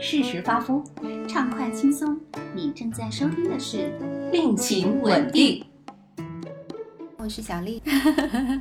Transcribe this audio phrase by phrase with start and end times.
[0.00, 0.80] 适时发疯，
[1.26, 2.16] 畅快轻松。
[2.54, 3.92] 你正在收听的是
[4.30, 5.60] 《病情稳定》。
[7.16, 7.82] 我是小丽，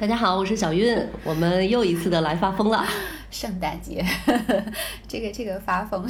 [0.01, 2.83] 大家好，我是小韵，我们又一次的来发疯了。
[3.29, 4.03] 圣诞节，
[5.07, 6.09] 这个这个发疯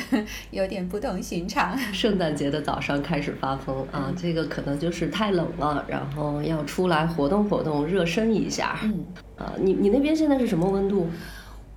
[0.51, 1.77] 有点不同寻常。
[1.91, 8.79] 圣诞节的早上开始发疯啊，这个可能就是太冷了，然后要出来活动活动，热身一下。
[8.83, 9.03] 嗯，
[9.35, 11.09] 啊，你你那边现在是什么温度？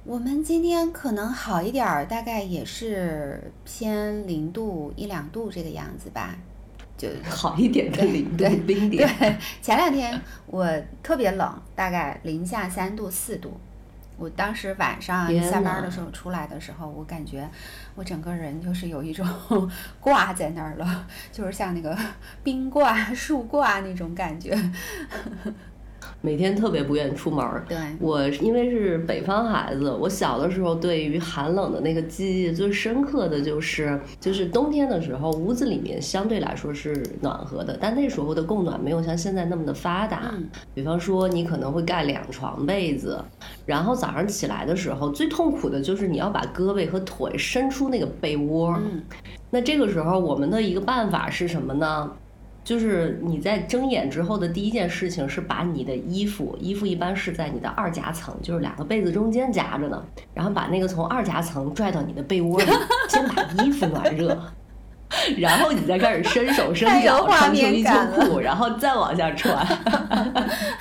[0.04, 6.34] 我们今天可能好一点儿，大概也是偏零度一两度这个样子吧。
[6.96, 9.08] 就 好一点的零度冰点。
[9.18, 10.66] 对，前两天我
[11.02, 13.58] 特别冷，大概零下三度四度。
[14.16, 17.48] 我当时晚上下班的时候出来的时候，我感觉
[17.94, 19.26] 我整个人就是有一种
[20.00, 21.96] 挂在那儿了，就是像那个
[22.44, 24.54] 冰挂、树挂那种感觉。
[26.22, 27.64] 每天特别不愿意出门儿。
[27.68, 40.30] 对，我因为是北方孩子，我小的时候对于寒冷的那个记忆最深刻的就是，就是冬天的时候，屋子里面相对来说是暖和的，但那时候的供暖没有像现在那么的发达。
[40.32, 40.48] 嗯。
[40.74, 43.22] 比方说，你可能会盖两床被子，
[43.66, 48.78] 然后早上起来的时候，最痛苦的就是你要把胳膊和腿伸出那个被窝。
[48.78, 49.02] 嗯。
[49.50, 52.12] 那这个时候，我们的一个办法是什么呢？
[52.62, 62.66] 就是你在睁眼之后的第一件事情是把你的衣服，衣服一般是在你的二夹层，就是两个被子中间夹着呢，然后把那个从二夹层拽到你的被窝里，
[63.08, 64.38] 先把衣服暖热。
[65.36, 69.66] 然后你再开始伸手伸脚穿秋衣秋裤，然后再往下穿，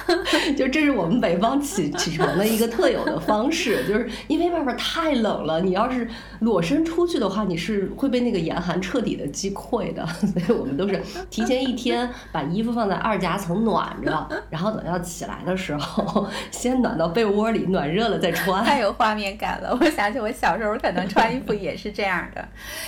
[0.55, 6.08] 就这是我们北方起起床的一个特有的方式，就是因为外边太冷了，你要是
[6.41, 18.63] 裸身出去的话，你是会被那个严寒彻底的击溃的， 所以我们都是提前一天把衣服放在二夹层暖着，然后等要起来的时候，先暖到被窝里，暖热了再穿。
[18.63, 22.47] 太 有画面感了，我想起我小时候可能穿衣服也是这样的，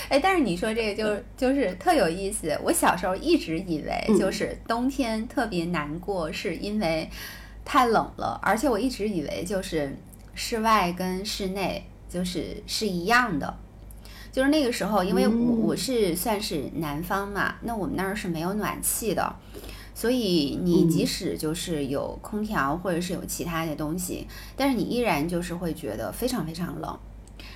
[0.10, 1.12] 哎，但是你说这个就。
[1.38, 2.58] 就是特有意思。
[2.64, 7.10] 我小时候一直以为，就是冬天特别难过，是因为
[7.66, 8.40] 太冷了。
[8.42, 9.98] 而且我一直以为，就是
[10.34, 13.58] 室外跟室内就是是一样的。
[14.32, 19.36] 就是那个时候，因为我我是算是南方嘛，那我们那儿是没有暖气的，
[19.94, 26.98] 所以你即使就是有空调或者是有其他的东西，但是你依然就是会觉得非常非常冷。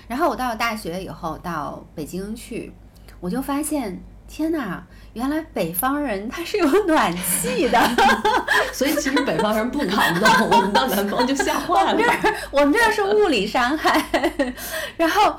[0.09, 2.73] 然后我到了大学以后，到北京去。
[3.22, 4.85] 我就发现，天哪，
[5.16, 7.80] 原来北方人他是有暖气的，
[8.74, 11.92] 所以其实北方人不抗冻，我们到南方就吓坏了。
[11.92, 14.03] 我们这儿，我们这儿是物理伤害。
[14.98, 15.38] 然后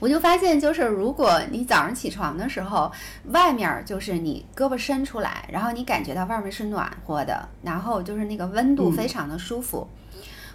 [0.00, 2.90] 我就发现，就是如果你早上起床的时候，
[3.26, 9.88] 外面就是你胳膊伸出来，然后你感觉到外面是暖和的，然后就是那个温度非常的舒服，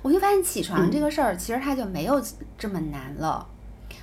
[0.02, 2.22] 我就发现起床这个事儿其实它就没有
[2.58, 3.48] 这么难了。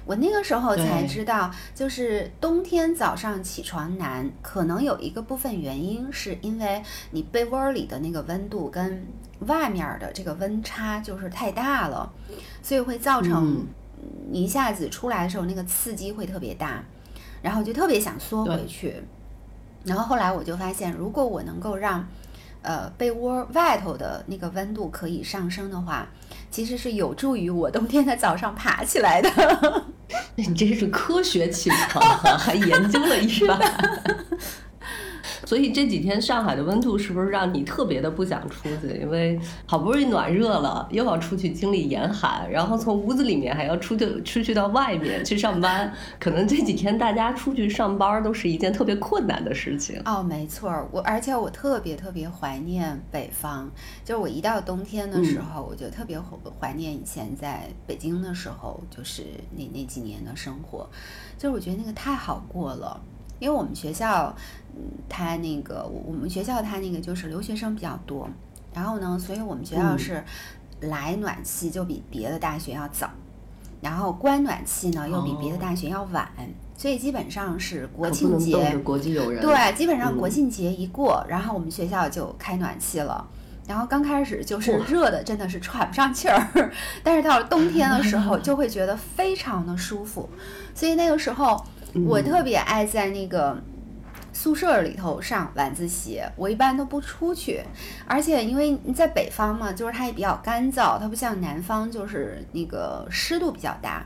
[0.04, 6.82] 我那个时候才知道，就是冬天早上起床难，可能有一个部分原因是因为
[7.12, 9.06] 你被窝里的那个温度跟
[9.46, 12.12] 外面的这个温差就是太大了，
[12.62, 13.64] 所以会造成
[14.30, 16.82] 你一下子出来的时候那个刺激会特别大，
[17.40, 19.02] 然后就特别想缩回去。
[19.84, 22.04] 然后后来我就发现，如果我能够让
[22.62, 26.08] 呃被窝外头的那个温度可以上升的话。
[26.50, 29.30] 其实是有助于我冬天的早上爬起来的。
[30.34, 33.60] 你这是科学启蒙，还研究了一番。
[35.52, 38.98] 所以这几天上海的温度是不是让你特别的不想出去？
[38.98, 50.00] 因为好不容易暖热了，又要出去经历严寒，然后从屋子里面还要出去出去到外面去上班，可能这几天大家出去上班都是一件特别困难的事情。
[50.06, 53.68] 哦，没错，我而且我特别特别怀念北方，
[54.02, 56.18] 就是我一到冬天的时候，我就特别
[56.58, 59.22] 怀念以前在北京的时候，就是
[59.54, 60.88] 那那几年的生活，
[61.36, 62.98] 就是我觉得那个太好过了。
[63.42, 64.32] 因为我们学校，
[64.76, 68.28] 嗯，他那个我们学校他那个就是留学生比较多，
[68.72, 70.22] 然后呢，所以我们学校是
[70.82, 73.10] 来暖气就比别的大学要早，
[73.80, 76.30] 然后关暖气呢又比别的大学要晚，
[76.76, 83.28] 所以基本上是国庆节，国际友人，对，基本上国庆节一过，然后我们学校就开暖气了，
[83.66, 86.70] 然后刚开始就是热的真的是喘不上气儿，
[87.02, 90.30] 但是到了冬天的时候 就会觉得非常的舒服，
[90.76, 91.60] 所以那个时候。
[92.06, 93.56] 我特别爱在那个
[94.32, 97.62] 宿舍里头上晚自习，我一般都不出去，
[98.06, 104.04] 而且因为你在北方嘛，就是它也比较干燥，它不像南方就是那个湿度比较大，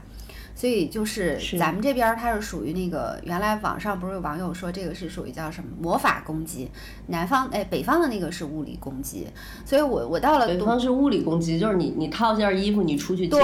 [0.57, 6.69] 所以就是是咱们这边儿它是属于那个原来网上不是有网友说这个是属于叫什么魔法攻击，
[7.07, 9.29] 南方哎北方的那个是物理攻击，
[9.65, 13.41] 所以我我到了冬北方是物理攻击，就是你你套件衣服，你出去其对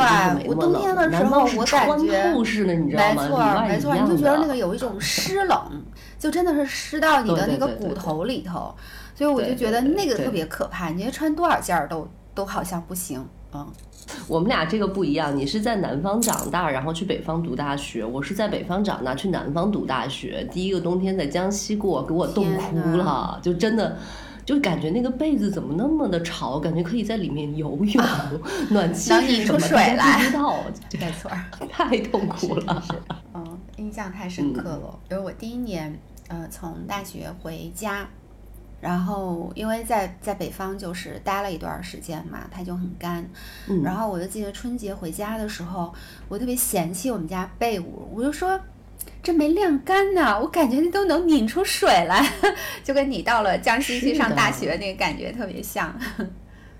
[0.46, 0.72] 我冬。
[0.82, 3.22] 天的时候我感穿觉透式的，你知道吗？
[3.22, 5.84] 没错儿没错儿，你就觉得那个有一种湿冷，
[6.18, 8.74] 就真的是湿到你的那个骨头里头，
[9.14, 13.66] 所以我就觉得那个特别可怕，你穿多少件儿都都好像不行，嗯。
[14.28, 20.46] 我们俩这个不一样，你是在南方长大，然后去北方读大学；我是在北方长大，去南方读大学。
[20.52, 23.96] 第一个冬天在江西过，给我冻哭了，就真的。
[24.44, 28.04] 就感觉那个被子怎么那么的潮，感觉可以在里面游泳，
[28.70, 30.56] 暖气能拧出是什么水来不知道，
[30.98, 32.82] 没错儿，太痛苦了。
[32.84, 33.02] 是是，
[33.34, 34.98] 嗯，印象太深刻了。
[35.12, 35.96] 因为我第一年，
[36.26, 38.08] 呃，从大学回家，
[38.82, 43.26] 然后因为在在北方就是待了一段时间嘛，它就很干。
[43.68, 45.94] 嗯然后我就记得春节回家的时候，
[46.28, 48.60] 我特别嫌弃我们家被窝，我就说。
[49.20, 52.28] 这没晾干呢，我感觉那都能拧出水来，
[52.82, 55.96] 就跟你到了江西去上大学那个感觉特别像。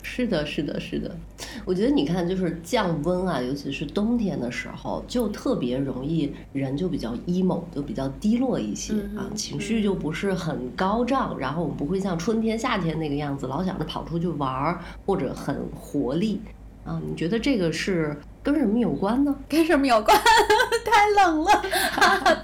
[0.02, 1.16] 是的，是的，是的。
[1.64, 16.40] 我觉得你看，就是降温啊，尤其是冬天的时候，就特别容易人就比较 emo，就比较低落一些、嗯啊，情绪就不是很高涨，然后我们不会像春天、夏天那个样子，老想着跑出去玩儿或者很活力
[16.84, 17.00] 啊。
[17.08, 19.34] 你觉得这个是跟什么有关呢？
[19.48, 20.16] 跟什么有关？
[20.84, 21.62] 太冷了，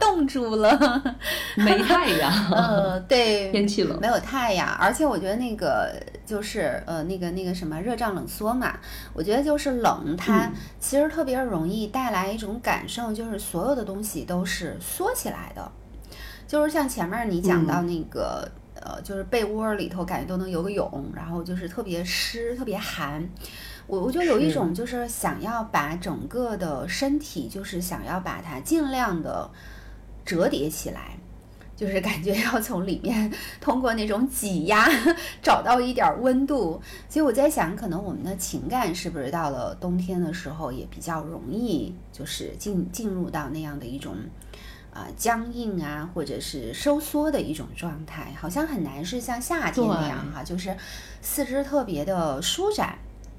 [0.00, 1.16] 冻住了。
[1.56, 4.06] 没太阳， 呃，对，天气冷没。
[4.06, 5.92] 有太阳，而且我觉得那个
[6.24, 8.78] 就是呃那个那个什么热胀冷缩嘛，
[9.12, 15.70] 我觉得就是冷，它嗯其实特别容易带来一种感受，就是所有的东西都是缩起来的，
[16.46, 18.48] 就是像前面你讲到那个。
[18.80, 23.28] 呃，就是被窝里头感觉都能游个泳，然后就是特别湿、特别寒。
[23.88, 29.50] 我我就有一种就是想要把整个的身体，就是想要把它尽量的
[30.24, 31.16] 折叠起来，
[31.74, 34.88] 就是感觉要从里面通过那种挤压
[35.42, 36.80] 找到一点儿温度。
[37.08, 44.14] 所以我在想，可能我们的情感是不是到了冬天的时候也比较容易，就是进进入到那样的一种。
[44.90, 50.76] 啊、僵硬啊，或者是收缩的一种状态，好像很难是像夏天那样哈，就是
[51.22, 52.98] 四肢特别的舒展，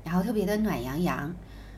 [0.10, 1.32] 然后特别的暖洋洋。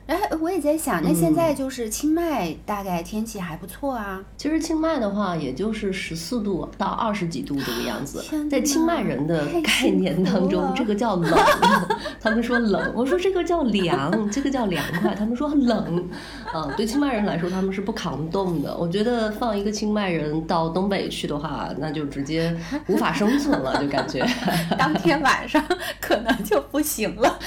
[0.04, 8.24] 然后我也在想，那现在就是清迈大概天气还不错啊，其实清迈的话，也就是十四度到二十几度这个样子。
[8.50, 11.32] 在清迈人的概念当中，这个叫冷，
[12.20, 16.08] 他们说冷，我说这个叫凉，这个叫凉快，他们说冷。
[16.52, 18.76] 啊，对清迈人来说，他们是不扛冻的。
[18.76, 22.54] 我觉得放一个清迈人到东北去的话，那就直接
[22.88, 24.26] 无法生存了，就感觉。
[24.76, 25.64] 当天晚上
[26.00, 27.38] 可能就不行了。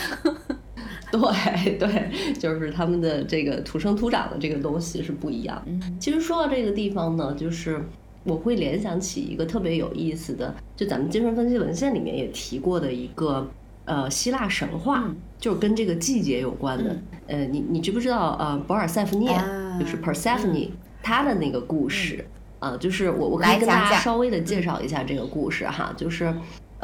[1.20, 5.62] 对 对，就是他们的这个土生土长的这个东西是不一样。
[5.66, 7.82] 嗯其实说到这个地方呢，就是
[8.24, 13.50] 我会联想起一个特别有意思的，就咱们精神分析文献里面也提过的一个
[13.86, 16.96] 呃希腊神话，嗯就是跟这个季节有关的。
[17.28, 20.70] 呃，你你知不知道呃博尔塞福涅、啊就是 Persephone、
[21.04, 22.26] 他的那个故事？
[22.60, 26.34] 啊，就是我我可以跟大家稍微的介绍一下这个故事哈，就是。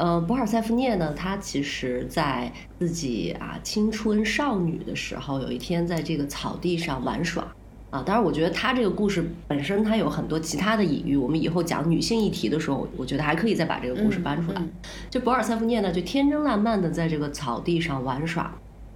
[0.02, 7.44] 呃，博尔塞夫涅呢，他其实在自己啊青春少女的时候，有一天在这个草地上玩耍
[7.92, 8.02] 啊。
[8.02, 14.60] 当然，我觉得他这个故事本身它有很多其他的隐喻，我们以后讲女性议题的时候，我觉得还可以再把这个故事搬出来。
[14.60, 14.72] 嗯
[15.12, 18.52] 就博尔塞夫涅呢，就天真烂漫的在这个草地上玩耍，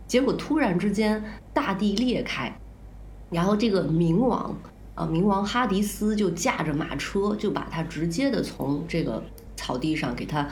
[0.08, 1.24] 结果突然之间
[1.54, 2.52] 大地裂开，
[3.30, 4.58] 然后这个冥王
[4.96, 9.24] 啊，冥王哈迪斯就驾着马车，就把他直接的从这个
[9.56, 10.50] 草地上给他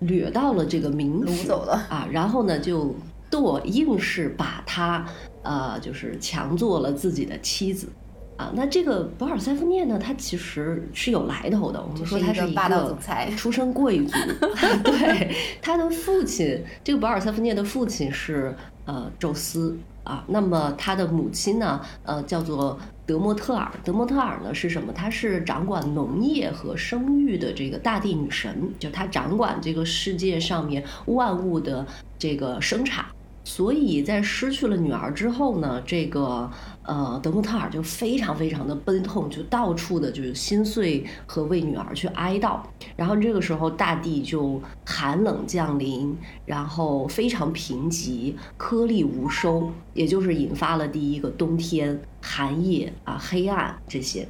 [0.00, 2.94] 掠到了这个冥府掳走了啊，然后呢就
[3.30, 5.06] 对硬是把他
[5.42, 7.88] 呃就是强做了自己的妻子。
[8.36, 11.80] 啊，那这个博尔塞夫涅呢，他其实是有来头的。
[11.80, 14.18] 我们说他是霸道总裁出身贵族，
[14.82, 15.32] 对，
[15.62, 18.52] 他的父亲，这个博尔塞夫涅的父亲是
[18.86, 23.70] 呃宙斯啊，那么他的母亲呢，呃叫做德莫特尔。
[23.82, 24.92] 德莫特尔呢是什么？
[24.92, 31.86] 她是掌管农业和生育的这个大地女神，就她掌管这个世界上面万物的
[32.18, 33.04] 这个生产。
[33.46, 36.50] 所以在失去了女儿之后呢，这个
[36.82, 42.58] 呃德莫特尔就非常非常的悲痛，就到处的就是心碎和为女儿去哀悼。
[42.96, 54.28] 然后这个时候大地就寒冷降临，然后非常贫瘠，颗粒无收，也就是引发了第一个冬天寒夜啊黑暗这些。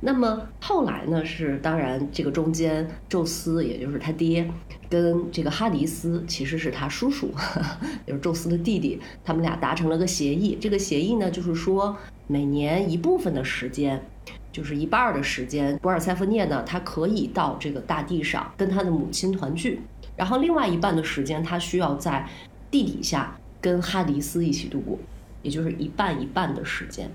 [0.00, 1.22] 那么后来呢？
[1.24, 4.50] 是当然，这个中间宙斯，也就是他爹，
[4.88, 7.30] 跟这个哈迪斯其实是他叔叔，
[8.06, 10.56] 就是宙斯的弟弟，他们俩达成了个协议。
[10.58, 11.94] 这个协议呢，就是说，
[12.26, 14.02] 每年一部分的时间，
[14.50, 19.80] 就是一半儿的时间，博尔塞夫涅呢，他可以到这个大地上跟他的母亲团聚，
[20.16, 22.26] 然后另外一半的时间，他需要在
[22.70, 24.98] 地底下跟哈迪斯一起度过，
[25.42, 27.10] 也就是一半一半的时间。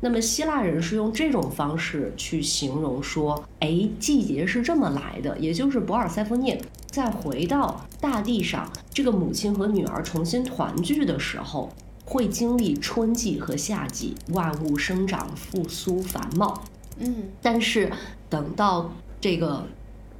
[0.00, 11.70] 那么希腊人是用这种方式去形容说，哎，季节是这么来的，也就是博尔塞福涅再回到大地上，这个母亲和女儿重新团聚的时候，
[12.04, 16.62] 会经历春季和夏季，万物生长、复苏、繁茂。
[16.98, 17.90] 嗯但是
[18.28, 19.66] 等到这个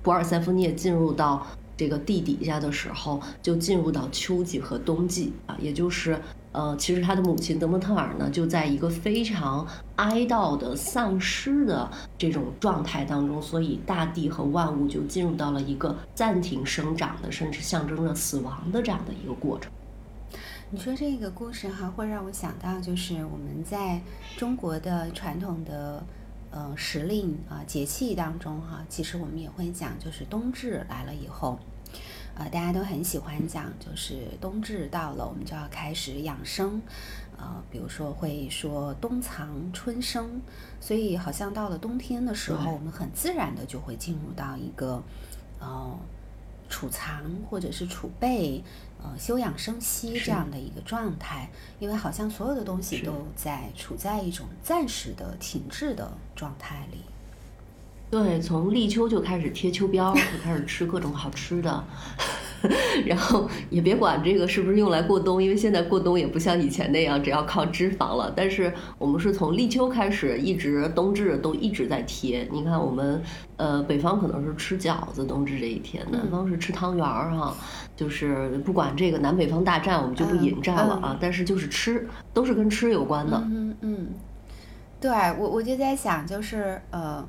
[0.02, 6.18] 博尔塞福涅进入到这个地底下的时候，就进入到秋季和冬季啊，也就是
[6.52, 9.66] 呃，其实他的母亲德莫特尔呢，就在一个非常
[9.96, 19.70] 哀悼的丧失的这种状态当中，所以大地和万物就进入到了一个暂停生长的，甚至象征着死亡的这样的一个过程。
[20.70, 24.00] 你说这个故事哈，会让我想到，就是我们在
[24.36, 26.04] 中国的传统的
[26.56, 31.58] 呃时令啊、节气当中哈，其实我们也会讲，就是冬至来了以后，
[32.34, 36.80] 呃，大家都很喜欢讲，就是冬至到了，我们就要开始养生，
[37.36, 40.40] 呃，比如说会说冬藏春生，
[40.80, 45.02] 所以好像到了冬天的时候，我们很自然的就会进入到一个
[45.60, 45.98] 呃
[46.68, 48.62] 储藏或者是储备，
[49.02, 56.98] 呃休养生息这样的一个状态，因为好像所有的东西都在处在一种暂时的停滞的状态里。
[58.08, 61.84] 对，从立秋就开始贴秋膘，就开始吃各种好吃的，
[63.04, 68.32] 然后也别管这个是不是用来过冬，因为现在过冬也不像以前那样只要靠脂肪了。
[68.36, 72.48] 但是我们是从立秋开始，一直冬至都一直在贴。
[72.50, 73.22] 你看我们
[73.56, 77.54] 呃北方可能是吃饺子，冬至这一天，南方是吃汤圆儿哈。
[77.96, 83.42] 就是不管这个南北方大战，我们就不嗯引战了啊，嗯但是就是吃都是跟吃有关的。
[83.50, 84.08] 嗯嗯，
[85.00, 87.26] 对我我就在想，就是呃，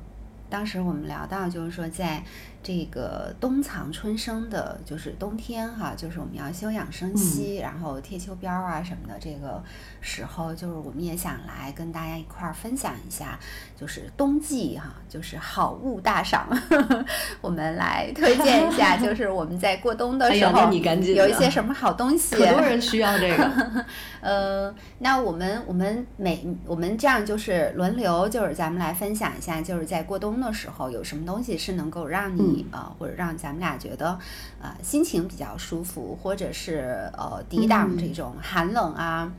[0.50, 2.22] 当时我们聊到，就是说在
[2.62, 9.62] 这个冬藏春生的，就是冬天哈，就是我们要休养生息，然后贴秋膘啊什么的，这个
[10.00, 13.38] 时候就是我们也想来跟大家一块儿分享一下，
[13.78, 16.48] 就是冬季哈，就是好物大赏，
[17.40, 23.84] 我们来推荐一下，就是我们在过冬的时候、那你赶紧有一些什么好东西，很多人需要这个。
[24.20, 34.18] 呃，那我们我们每我们这样就是轮流，就是咱们来分享一下，就是在过冬的时候有什么东西是能够让你、呃，或者让咱们俩觉得
[34.60, 39.32] 呃心情比较舒服，或者是呃抵挡这种寒冷啊。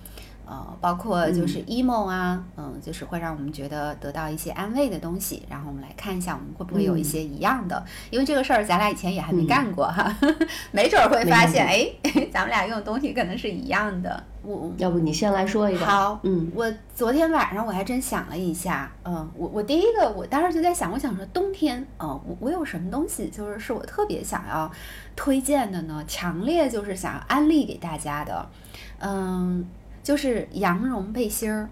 [0.50, 5.44] 呃，包括就是 emo 啊，嗯，就是会让我们觉得得到一些安慰的东西。
[5.48, 7.86] 然后我们来看一下，我们会不会有一些一样的？
[8.10, 10.12] 因为这个事儿咱俩以前也还没干过哈，
[10.72, 11.88] 没准儿会发现，哎，
[12.34, 14.24] 咱们俩用的东西可能是一样的。
[14.42, 15.86] 我要不你先来说一个？
[15.86, 16.66] 好，嗯，我
[16.96, 24.72] 昨天晚上我还真想了一下，嗯，我我第一个我当时就在想，我想说冬天，嗯，我我有什么东西就是是我特别想要
[25.16, 26.04] 推荐的呢？
[26.08, 28.50] 强烈就是想要安利给大家的，
[29.00, 29.68] 嗯，
[30.10, 31.70] 就是羊绒背心儿。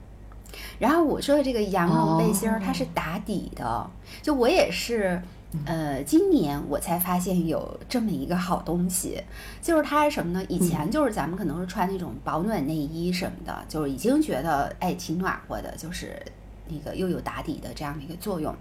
[0.77, 3.89] 然后我说的这个羊绒背心儿，它是打底的，
[4.21, 5.19] 就我也是。
[5.65, 9.23] 呃，今年我才发现有这么一个好东西，
[9.59, 10.45] 就是它是什么呢？
[10.49, 16.21] 以前就是咱们可能是穿那种保暖内衣什么的，就是已经觉得哎挺暖和的，就是
[16.67, 18.53] 那个又有打底的这样的一个作用。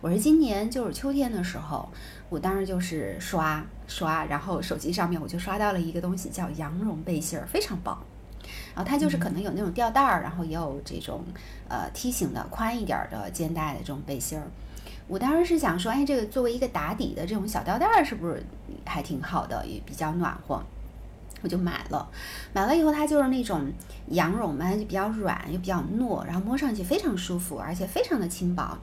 [0.00, 1.88] 我是今年就是秋天的时候，
[2.28, 7.98] 我当时就是刷刷，然后手机上面我就刷到了一个东西叫羊绒背心儿，非常薄。
[8.78, 11.24] 然后它就是可能有那种吊带儿，然后也有这种
[11.68, 14.44] 呃梯形的宽一点儿的肩带的这种背心儿。
[15.08, 18.40] 我当时是想说，哎，这个作为一个打底的这种小吊带儿，是不是
[18.84, 20.62] 还挺好的，也比较暖和？
[21.42, 22.08] 我就买了，
[22.52, 23.68] 买了以后它就是那种
[24.10, 28.78] 羊绒嘛，就比较软又比较糯，然后摸上去非常舒服，而且非常的轻薄。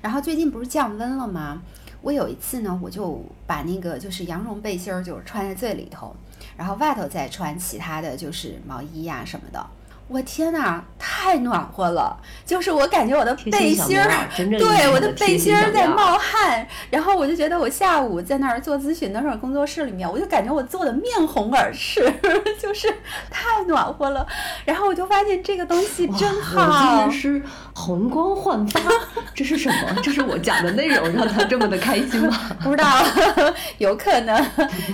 [0.00, 1.60] 然后最近不是降温了吗？
[2.00, 6.16] 我有一次呢，我就把那个就是羊绒背心儿就是穿在最里头，
[6.56, 9.66] 然后外头再穿其他的就是毛衣呀、什么的。
[10.06, 12.16] 我天呐，太暖和了！
[12.44, 22.02] 就是我感觉我的背心儿对，我的背心心儿在冒汗，然后我就觉得我下午在那儿做咨询的时候，工作室里面，我就感觉我做的面红耳赤，
[22.60, 22.88] 就是
[23.30, 24.26] 太暖和了。
[24.64, 27.42] 然后我就发现这个东西哇真好天，是
[27.74, 28.80] 红光焕发，
[29.34, 30.00] 这是什么？
[30.02, 32.38] 这是我讲的内容让他这么的开心吗？
[32.62, 33.02] 不知道，
[33.78, 34.46] 有可能。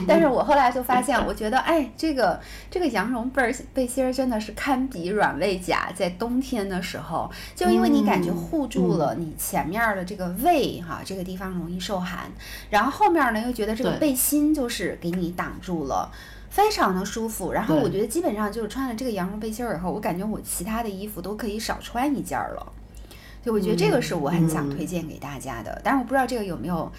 [0.06, 2.40] 但是我后来就发现，我觉得，哎，这个
[2.70, 5.92] 这个羊绒背儿背心儿真的是堪比软胃甲。
[5.94, 12.30] 在冬天的时候，就因为你感觉护住了你前面的这个胃哈，这个地方容易受寒，
[12.70, 16.10] 然后后面呢又觉得这个背心就是给你挡住了。
[16.50, 17.52] 非常的舒服。
[17.52, 22.72] 然后我觉得基本上就是穿了这个羊绒背心儿以后，我感觉我其他的衣服都可以少穿一件儿了。
[23.40, 26.90] 就我觉得这个是我很想嗯推荐给大家的，但是我不知道这个有没有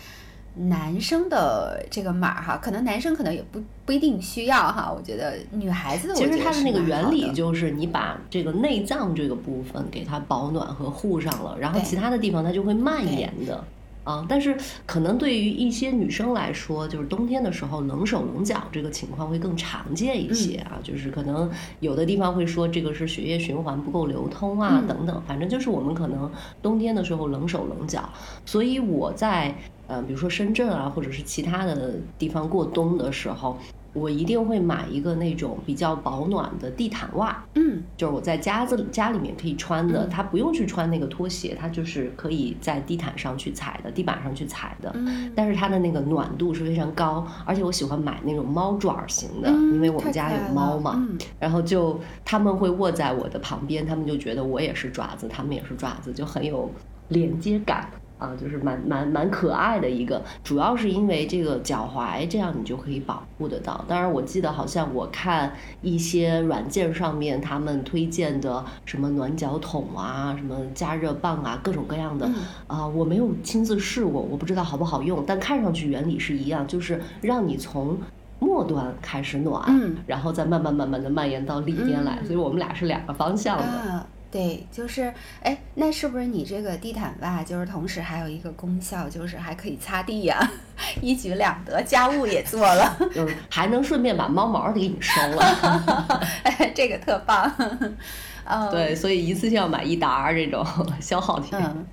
[0.53, 4.91] 男生的这个码儿哈，可能男生可能也不不一定需要哈。
[4.93, 13.63] 我觉得女孩子的我其实它的那个原理就是你把这个内脏这个部分给它保暖和护上了，然后其他的地方它就会蔓延的。
[14.03, 20.71] 啊，但是可能对于一些女生来说，就是冬天的时候冷手冷脚这个情况会更常见一些嗯。
[20.71, 21.49] 啊，就是可能
[21.81, 24.87] 有的地方会说这个是血液循环不够流通啊、嗯。
[24.87, 26.31] 等等，反正就是我们可能
[26.61, 28.09] 冬天的时候冷手冷脚，
[28.45, 29.55] 所以我在
[29.87, 33.57] 呃比如说深圳啊或者是其他的地方过冬的时候，
[33.93, 37.81] 我一定会买一个那种比较保暖的地毯袜，嗯。
[37.97, 40.09] 就是我在家子家里面可以穿的，嗯。
[40.09, 44.91] 它不用去穿那个拖鞋，它就是可以在地毯上去踩的，地板上去踩的。
[44.95, 45.31] 嗯。
[45.35, 50.93] 但是它的那个暖度是非常高，而且我喜欢买那种猫爪型的，嗯，因为我们家有猫嘛。
[50.95, 51.17] 嗯。
[51.39, 56.71] 然后就他们会卧在我的旁边，他们就觉得我也是爪子，他们也是爪子，就很有
[57.09, 57.89] 连接感
[58.21, 60.21] 啊，就是蛮蛮蛮可爱的一个。
[60.43, 63.83] 主要是因为这个脚踝，这样你就可以保护得到。
[63.87, 65.51] 当然，我记得好像我看
[65.81, 72.35] 一些软件上面他们推荐的什么暖脚桶啊、什么加热棒啊，各种各样的嗯
[72.67, 77.97] 啊、我没有亲自试过，我不知道好不好用，但看上去原理是一样，就是让你从
[78.37, 83.63] 末端开始暖，嗯然后再慢慢慢慢的蔓延到里边来，嗯所以我们俩是两个方向的。
[83.63, 90.39] 啊，对，就是哎，那是不是你这个地毯袜就是同时还有一个功效，就是还可以擦地呀、
[91.01, 97.53] 一举两得，家务也做了， 就是还能顺便把猫毛儿给你收了，哎，这个特棒。
[98.43, 100.65] 嗯，对，所以一次性要买一沓儿这种
[100.99, 101.51] 消耗品。
[101.53, 101.85] 嗯，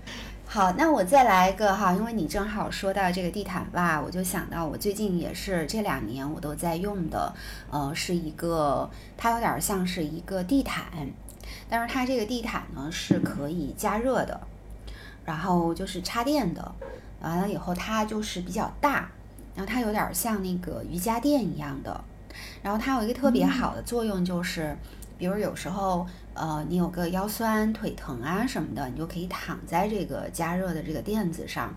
[0.46, 7.32] 好，那我再来一个哈，因为你正好说到这个地毯袜，我就想到我最近也是这两年我都在用的，
[7.70, 10.84] 呃，是一个它有点像是一个地毯，
[11.68, 14.40] 但是它这个地毯呢是可以加热的，
[15.24, 16.74] 然后就是插电的，
[17.20, 19.10] 完了以后它就是比较大，
[19.54, 22.04] 然后它有点像那个瑜伽垫一样的，
[22.62, 24.76] 然后它有一个特别好的作用就是。
[25.18, 31.74] 比如有时候，呃，你有个腰酸腿疼啊什么的，你就可以躺在这个加热的这个垫子上，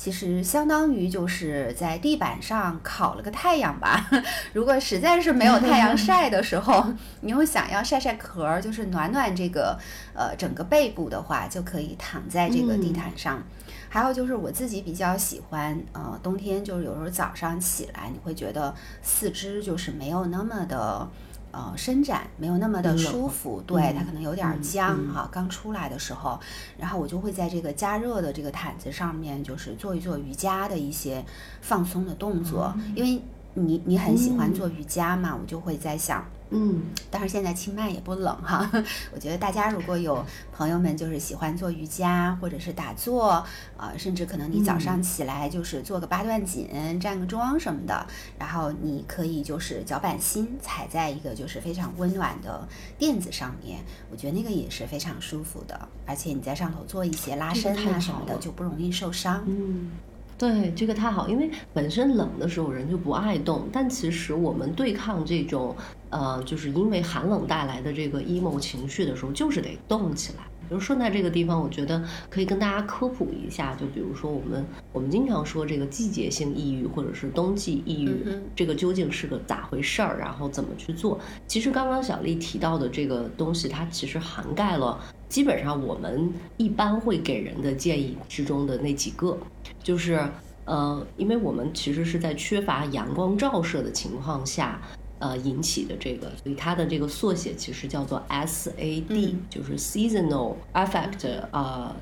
[0.00, 4.08] 其实相当于就是在地板上烤了个太阳吧。
[4.54, 6.82] 如果实在是没有太阳晒的时候，
[7.20, 9.78] 你又想要晒晒壳儿，就是暖暖这个
[10.14, 13.42] 呃整个背部的话，就可以躺在这个地毯上。
[13.90, 21.06] 还有就是我自己比较喜欢，呃，冬天就是有时候早上起来，你会觉得四肢就是没有那么的。
[21.52, 26.38] 呃，伸展没有那么的舒服，对、嗯它可能有点僵嗯哈、刚出来的时候，
[26.78, 31.24] 然后我就会在这个加热的这个毯子上面，就是做一做瑜伽的一些
[31.60, 33.20] 放松的动作，因为
[33.54, 34.54] 你你很喜欢嗯。
[34.54, 38.68] 做瑜伽嘛，我就会在想，嗯，当然现在清迈也不冷哈，
[39.14, 43.44] 我觉得大家如果有朋友们就是喜欢做瑜伽或者是打坐，
[43.76, 46.68] 呃，甚至可能你早上起来就是做个八段锦、
[47.00, 48.06] 站个桩什么的，
[48.38, 52.66] 然后你可以就是脚板心踩在一个就是非常温暖的
[52.98, 59.42] 垫子上面，我觉得那个也是非常舒服的，而且你在上头做一些拉伸啊什么的，就不容易受伤。
[59.46, 59.90] 嗯，
[60.40, 65.76] 对，这个太好，因为本身冷的时候人就不爱动，但其实我们对抗这种
[66.08, 70.49] 呃，就是因为寒冷带来的这个 emo 情绪的时候，就是得动起来。
[70.70, 81.18] 比如顺带这个地方，我觉得可以跟大家科普一下，就比如说我们我们经常说这个季节性抑郁或者是冬季抑郁，嗯这个究竟是个咋回事儿，然后怎么去做？
[81.48, 84.96] 其实刚刚小丽提到的这个东西，它其实涵盖了
[85.28, 89.36] 基本上我们一般会给人的建议之中的那几个，
[89.82, 90.24] 就是
[90.66, 94.80] 呃，因为我们其实是在缺乏阳光照射的情况下。
[95.20, 101.94] 呃，引起的这个，所以它的这个缩写其实叫做 SAD，、嗯就是 Seasonal Affect 呃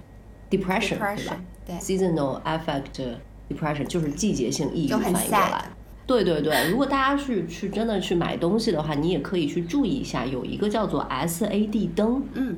[0.49, 3.17] Depression，, 对吧对，？Seasonal Affect
[3.51, 5.65] Depression 就是季节性抑郁反应过来。
[6.07, 12.57] 对对对，如果大家去去真的去买东西的话，你也可以去注意一下，有一个叫做 SAD 灯，嗯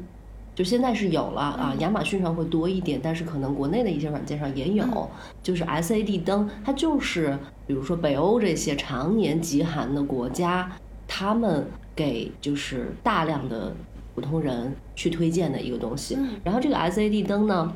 [0.61, 5.09] 就现在是有了啊，亚马逊上会多一点，但是可能国内的一些软件上也有，嗯
[5.43, 7.35] 就是 SAD 灯，它就是
[7.67, 10.71] 比如说北欧这些常年极寒的国家，
[11.09, 13.75] 他们给就是大量的
[14.15, 16.15] 普通人去推荐的一个东西。
[16.19, 17.73] 嗯然后这个 SAD 灯呢，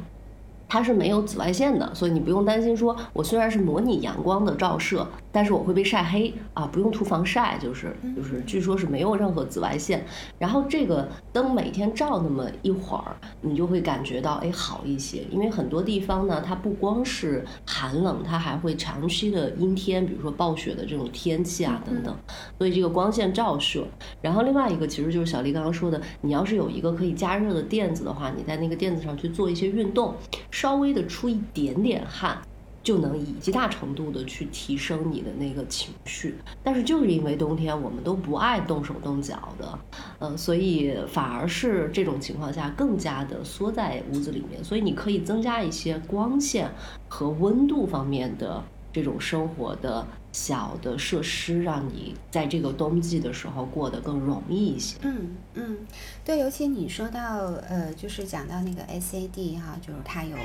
[0.68, 10.06] 它是没有紫外线的，所以你不用担心说，我虽然是模拟阳光的照射，但是我会被晒黑啊，不用涂防晒，就是就是据说是没有任何紫外线。
[10.38, 22.16] 然后这个灯每天照那么一会儿，你就会感觉到哎好一些，因为很多地方呢，它不光是寒冷，它还会长期的阴天，比如说暴雪的这种天气啊等等，
[22.56, 23.84] 所以这个光线照射。
[24.22, 30.14] 然后另外一个其实就是小丽刚刚说的，你要是有一个可以加热的垫子的话，你在那个垫子上去做一些运动。
[30.52, 32.38] 稍微的出一点点汗，
[32.84, 36.36] 就能以极大程度的去提升你的那个情绪。
[36.62, 39.78] 但是就是因为冬天我们都不爱动手动脚的，
[40.20, 44.62] 呃，所以反而是这种情况下更加的缩在屋子里面。
[44.62, 46.70] 所以你可以增加一些光线
[47.08, 50.06] 和温度方面的这种生活的。
[50.34, 54.96] 小的设施让你在这个冬季的时候过得更容易一些。
[55.02, 55.78] 嗯嗯，
[56.24, 60.36] 对，尤其你说到呃，就是讲到那个 SAD 哈，就是它有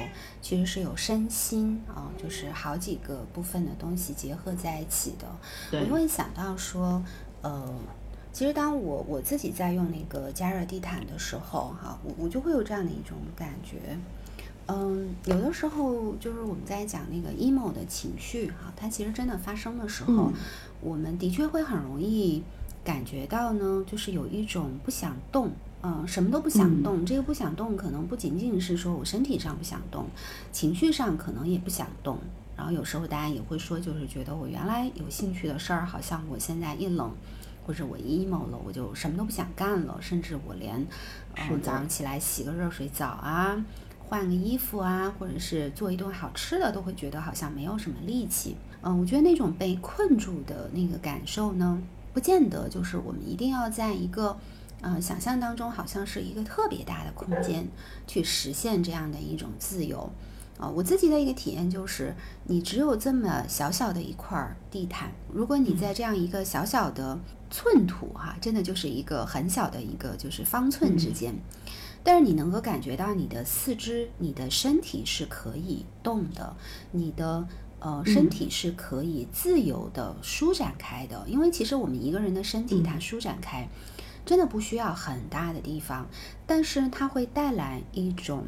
[0.44, 5.28] 其实是有身心啊，就是好几个部分的东西结合在一起的。
[5.80, 7.04] 我会想到说，
[7.42, 7.74] 呃，
[8.32, 13.98] 其实当我我自己在用那个加热地毯的时候哈，我我就会有这样的一种感觉。
[14.72, 20.32] 嗯，有的时候就是我们在讲那个 emo 的情绪哈，它其实真的发生的时候，
[20.80, 22.44] 我们的确会很容易
[22.84, 25.52] 感觉到呢，就是有一种不想动，
[25.82, 27.04] 嗯，什么都不想动。
[27.04, 30.06] 这个不想动，可能不仅仅是说我身体上不想动，
[30.52, 32.20] 情绪上可能也不想动。
[32.56, 37.12] 然后有时候大家也会说，就是觉得我原来有兴趣的事儿，好像我现在一冷
[37.66, 40.86] 或者我 emo 了，我就什么都不想干了，甚至我连
[41.36, 43.66] 嗯早上起来洗个热水澡啊。
[44.10, 48.58] 换个衣服啊，或者是做一顿好吃的，都会觉得好像没有什么力气。
[48.82, 51.80] 嗯，我觉得那种被困住的那个感受呢，
[52.12, 54.36] 不见得就是我们一定要在一个，
[54.82, 57.68] 嗯，想象当中好像是一个特别大的空间
[58.08, 60.12] 去实现这样的一种自由。
[60.58, 67.18] 啊，我自己的一个体验就是，你只有这么小小的一块地毯，如果你在这样一个小小的
[67.52, 71.34] 寸土哈，真的就是一个很小的一个就是方寸之间。
[72.04, 76.56] 但是你能够感觉到你的四肢、你的身体是可以动的，
[76.92, 77.46] 你的
[77.80, 81.24] 呃身体是可以自由的舒展开的。
[81.28, 83.68] 因为其实我们一个人的身体它舒展开，
[84.26, 86.08] 真的不需要很大的地方，
[86.48, 88.46] 但是它会带来一种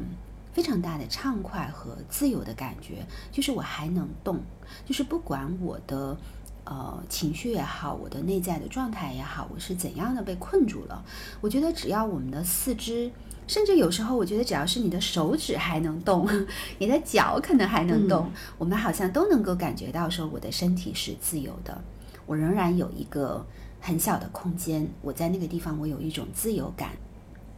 [0.52, 3.06] 非常大的畅快和自由的感觉。
[3.30, 4.40] 就是我还能动，
[4.84, 6.16] 就是不管我的
[6.64, 11.04] 呃情绪也好，我的内在的状态也好，我是怎样的被困住了，
[11.42, 13.12] 我觉得只要我们的四肢。
[13.52, 16.26] 甚至有时候，我觉得只要是你的手指还能动，
[16.80, 21.78] 你的脚可能还能动，我们好像都能够感觉到说，我的身体是自由的，
[22.24, 23.44] 我仍然有一个
[23.78, 26.92] 很小的空间，我在那个地方，我有一种自由感。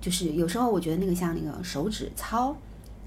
[0.01, 2.57] 就是有时候我觉得那个像那个手指操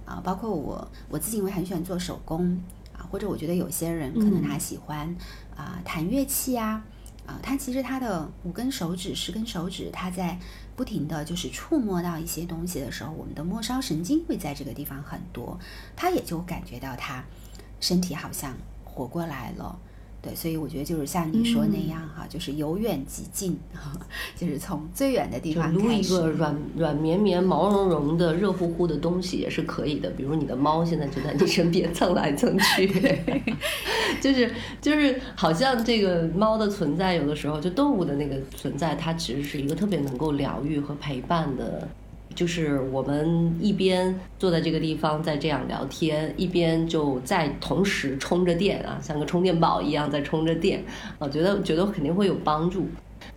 [0.05, 2.57] 啊，包括我我自己因为很喜欢做手工
[2.97, 5.13] 啊，或者我觉得有些人可能他喜欢
[5.57, 6.81] 啊弹乐器啊。
[7.27, 10.39] 啊，它其实它的五根手指、十根手指，它在
[10.75, 15.59] 不停的就是触摸到一些东西的时候，我们的末梢神经会在这个地方很多，
[15.95, 17.23] 它也就感觉到它
[17.79, 19.77] 身体好像活过来了。
[20.27, 23.57] 对，所以我觉得就是像你说那样哈，就是由远及近，
[24.35, 30.09] 就是从最远的地方撸一个软软绵绵、毛茸茸的、热乎乎的东西也是可以的。
[30.09, 32.87] 比如你的猫现在就在你身边蹭来蹭去，
[34.19, 41.87] 就是就是好像这个猫的存在，有的时候就动物的那个存在，它其实是一个特别能够疗愈和陪伴的。
[42.37, 50.83] 就是我们一边坐在这个地方在这样聊天，一边就在同时充着电啊，像个充电宝一样在充着电，
[51.17, 52.85] 我觉得觉得肯定会有帮助。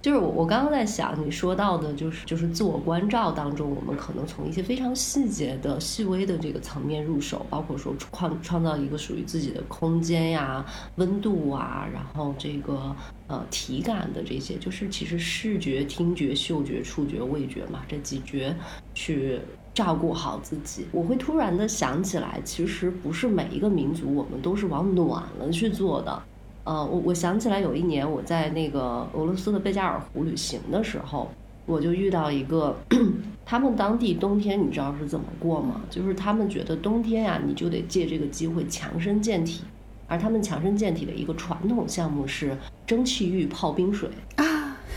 [0.03, 10.65] 就是我我刚刚在想你说到的，就是就是自我关照当中，我们可能从一些非常细节的、细微的这个层面入手，包括说创创造一个属于自己的空间呀、
[10.97, 18.57] 温度啊，然后这个呃体感的这些，就是其实视觉、听觉、嗅觉、触觉、味觉嘛，这几觉
[18.95, 19.39] 去
[19.75, 20.87] 照顾好自己。
[20.93, 26.23] 我会突然的想起来，其实不是每一个民族我们都是往暖了去做的。
[26.65, 31.31] 呃，我我想起来有一年我在那个俄罗斯的贝加尔湖旅行的时候，
[31.67, 32.77] 我就遇到一个，
[33.47, 35.81] 他们当地冬天你知道是怎么过吗？
[35.89, 39.63] 就是他们觉得冬天呀，你就得借这个机会强身健体，
[40.07, 44.45] 而他们强身健体的一个传统项目是蒸汽浴泡冰水啊。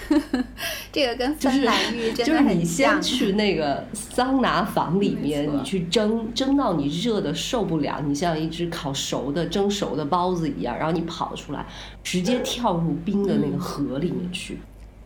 [0.91, 2.45] 这个跟芬兰浴真的很像。
[2.45, 11.65] 就是你先去那个桑拿房里面，你去蒸，蒸到你热的受不了，你像一只烤熟的蒸熟的包子一样，然后你跑出来，
[12.03, 14.59] 直接跳入冰的那个河里面去。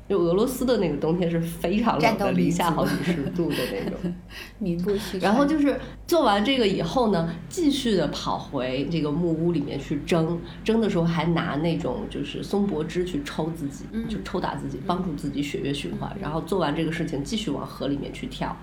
[0.10, 4.14] 就俄罗斯的那个冬天是非常冷的，零下好几十度的那种，
[4.60, 5.22] 名不虚传。
[5.22, 16.16] 然后就是做完这个以后呢，继续的跑回这个木屋里面去蒸，蒸的时候还拿那种就是松柏枝去抽自己，就抽打自己，帮助自己血液循环。
[16.22, 18.56] 然后做完这个事情，继续往河里面去跳。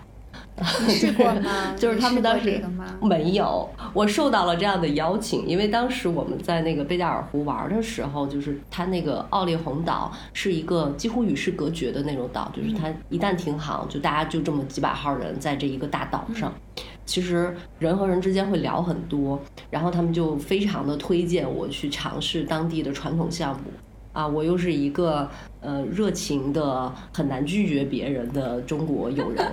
[0.87, 1.75] 你试过吗？
[1.77, 2.63] 就是他们当时
[3.03, 16.53] 没有，我受到了这样的邀请，因为当时我们在那个贝加尔湖玩的时候，就是它那个奥利洪岛是一个几乎与世隔绝的那种岛，就是它一旦停航，就大家就这么几百号人在这一个大岛上，
[17.05, 19.41] 其实人和人之间会聊很多，
[19.71, 23.65] 然后他们就非常的推荐我去尝试当地的传统项目。
[24.13, 25.29] 啊，我又是一个
[25.65, 29.45] 呃热情的很难拒绝别人的中国友人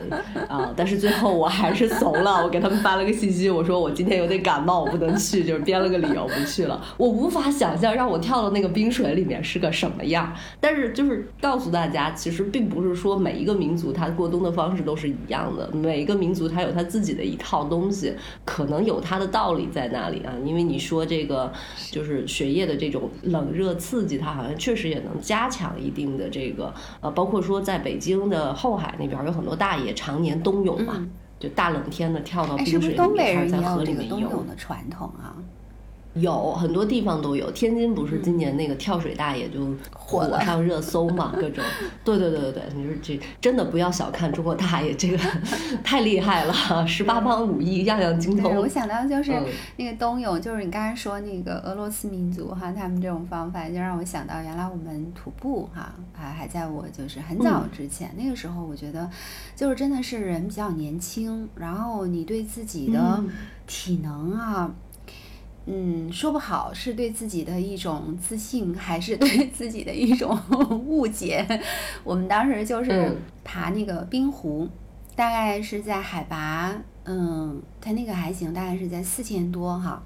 [0.47, 6.79] 啊， 但是最后我还是怂了，我给他们发了个信息，我说我今天有点感冒，我不能去，就是编了个理由不去了。
[6.97, 18.13] 我无法想象让我跳到那个冰水里面是个什么样，但是就是告诉大家，其实并不是说每一个民族它过冬的方式都是一样的，每一个民族它有它自己的一套东西，
[18.45, 20.33] 可能有它的道理在那里啊。
[20.45, 21.51] 因为你说这个
[21.89, 24.51] 就是血液的这种冷热刺激，它好像。
[24.61, 31.07] 确实也能加强一点定的这个呃，包括说在北京的后海那边有很多大爷常年冬泳嘛，
[31.39, 34.43] 就大冷天的跳到冰水里面，在河里面游。
[34.43, 35.35] 的传统啊。
[36.13, 41.31] 有很多地方都有，天津不是今年那个跳水大爷就火上热搜嘛？
[41.39, 41.63] 各种，
[42.03, 45.17] 对对对对对，你说这真的不要小看中国大爷，这个
[45.83, 46.53] 太厉害了，
[46.85, 48.53] 十八般武艺样样精通。
[48.57, 49.31] 我想到就是
[49.77, 59.09] 那个冬泳，就是你刚才说那个俄罗斯民族哈，他们这种方法就让我想到原来我们徒步哈，还还在我就是很早之前那个时候，我觉得
[59.55, 63.23] 就是真的是人比较年轻，然后你对自己的
[63.65, 64.65] 体能啊。
[64.67, 64.75] 嗯，
[66.11, 70.37] 说不好是对自己的一种自信，还是对自己的一种
[70.85, 71.45] 误解。
[72.03, 74.67] 我们当时就是爬那个冰湖，
[75.15, 80.01] 大概是在海拔，嗯，它那个还行，大概是在四千多哈。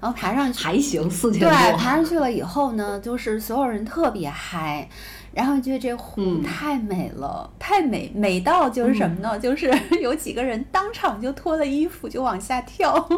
[0.00, 1.48] 然后爬上去还行，四千多。
[1.48, 4.86] 对，爬上去了以后呢，就是所有人特别嗨，
[5.32, 9.38] 然后觉得这湖太美了，太美，美到就是什么呢？
[9.38, 13.08] 就是 有几个人当场就脱了衣服就往下跳。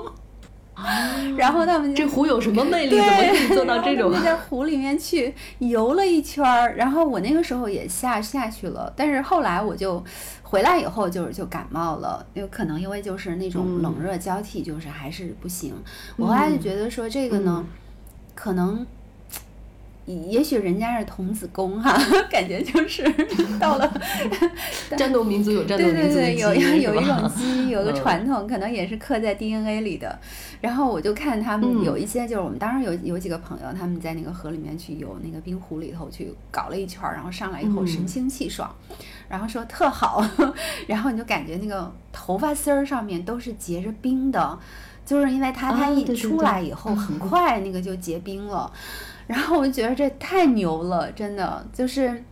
[1.37, 2.97] 然后他们这湖有什么魅力？
[2.97, 4.13] 怎么可以做到这种？
[4.23, 10.03] 在湖里面去游了一圈儿，然后我那个时候也下下去了，但是后来我就
[10.43, 15.75] 回来以后就是就感冒了，有可能因为就是那种冷热交替，就是还是不行。
[16.17, 17.65] 我后来就觉得说这个呢，
[18.35, 18.87] 可能。
[20.31, 21.95] 也许人家是童子功哈，
[22.31, 23.03] 感觉就是
[23.61, 24.01] 到了
[24.97, 30.19] 战斗民族有战斗民族的基因，有有一种基因， 有个传统，可能也是刻在 DNA 里的。
[30.63, 38.75] 然后我就看他们有一些，就是我们当时有有几个朋友，他们在那个河里面去游，那个冰湖里头去搞了一圈，然后上来以后神清气爽，
[39.29, 40.25] 然后说特好，
[40.87, 44.59] 然后你就感觉那个头发丝儿上面都是结着冰的，
[45.05, 48.73] 就是因为它它一出来以后很快那个就结冰了。
[49.29, 52.25] 然后我就觉得这太牛了，真的就是，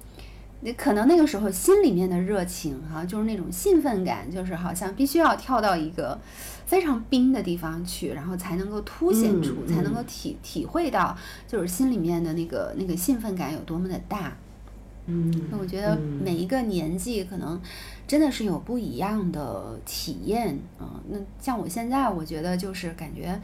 [0.60, 6.18] 你可能那个时候心里面的热情哈，就是那种兴奋感，就是好像必须要跳到一个
[6.64, 11.14] 非常冰的地方去，然后才能够凸显出，才能够体体会到，
[11.46, 14.34] 就是心里面的那个那个兴奋感有多么的大。
[15.08, 17.60] 嗯，那我觉得每一个年纪可能
[18.08, 20.98] 真的是有不一样的体验啊。
[21.10, 23.38] 那像我现在，我觉得就是感觉。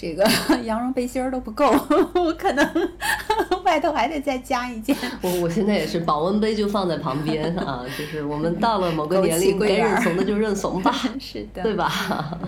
[0.00, 0.24] 这个
[0.64, 1.70] 羊绒背心儿都不够，
[2.14, 2.66] 我可能
[3.64, 4.96] 外头还得再加一件。
[5.20, 12.38] 我我现在也是，保温杯就放在旁边啊，就是我们到了某个年龄，该认怂的就认怂吧，是的，对吧？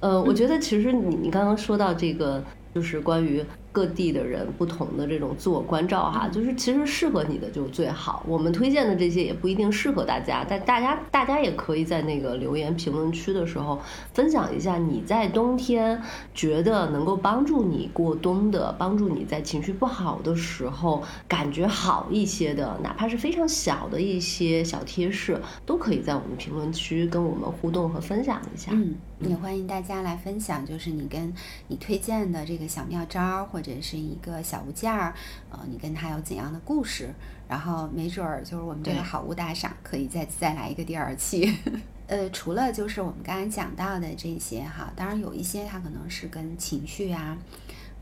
[0.00, 2.42] 呃，我觉得其实你你刚刚说到这个，
[2.74, 3.44] 就是关于。
[3.72, 8.24] 各地的人不同的这种自我关照哈，就是其实适合你的就最好。
[8.26, 13.80] 我们推荐的这些也不一定适合大家，但大家大家也可以在那个留言评论区的时候
[14.12, 16.02] 分享一下你在冬天
[16.34, 28.72] 觉得能够帮助你过冬的，帮助你在情绪不好的时候感觉好一些的，哪怕是非常小的一些小贴士，都可以在我们评论区跟我们互动和分享一下。
[28.74, 31.32] 嗯，也欢迎大家来分享，就是你跟
[31.68, 33.59] 你推荐的这个小妙招或。
[33.60, 35.12] 或者是一个小物件儿，
[35.50, 37.12] 呃，你跟他有怎样的故事？
[37.46, 41.54] 然后没准儿就是我们这个好物大赏可以再再来一个第二期。
[42.08, 47.36] 呃，除了就是我们刚才讲到的这些哈，当然有一些它可能是跟情绪啊，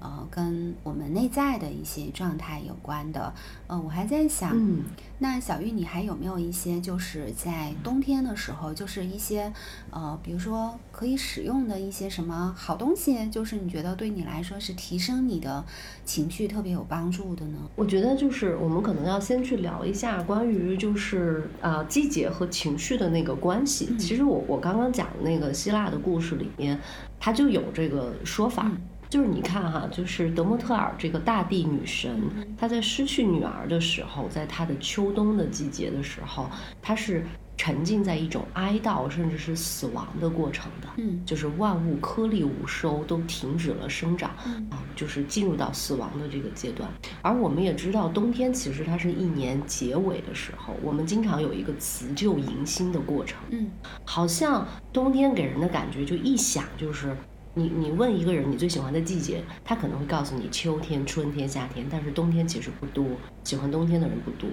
[0.00, 3.32] 呃，跟我们内在的一些状态有关的。
[3.66, 4.84] 呃，我还在想，嗯
[5.18, 9.52] 那小玉，你还有没有一些就是在冬天的时候，就是一些
[9.90, 15.64] 呃，比如说可以使用的一些什么好东西，就是你觉得对你来说是提升你的
[16.04, 17.58] 情绪特别有帮助的呢？
[17.74, 23.88] 我觉得就是我们可能要先去聊一下关于就是呃季节和情绪的那个关系。
[23.90, 26.78] 嗯其实我我刚刚讲的那个希腊的故事里面，
[27.18, 28.62] 它就有这个说法。
[28.66, 28.80] 嗯
[29.11, 32.21] 就是你看哈，就是德莫特尔这个大地女神，
[32.59, 36.51] 她在失去女儿的时候，在她的秋冬的季节的时候，
[36.83, 37.25] 她是
[37.57, 40.88] 沉浸在一种哀悼甚至是死亡的过程的。
[40.99, 46.88] 嗯就是万物颗粒无收，都停止了生长嗯啊，就是进入到死亡的这个阶段。
[47.23, 53.38] 而我们也知道，冬天其实它是一年结尾的时候，我们经常有一个辞旧迎新的过程。
[53.51, 53.71] 嗯
[54.05, 57.16] 好像冬天给人的感觉就一想就是。
[57.59, 63.05] 你你问一个人你最喜欢的季节，他可能会告诉你秋天、春天、夏天，但是冬天其实不多，
[63.42, 64.49] 喜欢冬天的人不多。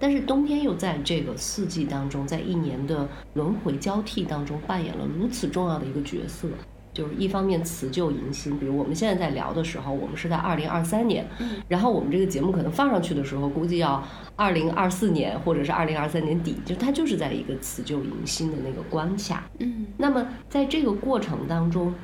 [0.00, 6.48] 但是冬天又在这个四季当中，在一年的轮回交替当中扮演了如此重要的一个角色。
[6.94, 14.02] 就是一方面辞旧迎新，比如我们现在在聊的时候，我们是在二零二三年，嗯然后我们这个节目可能放上去的时候，估计要
[14.34, 19.48] 二零二四年或者是二零二三年底，就它就是在一个辞旧迎新的那个关卡。
[19.60, 21.94] 嗯那么在这个过程当中，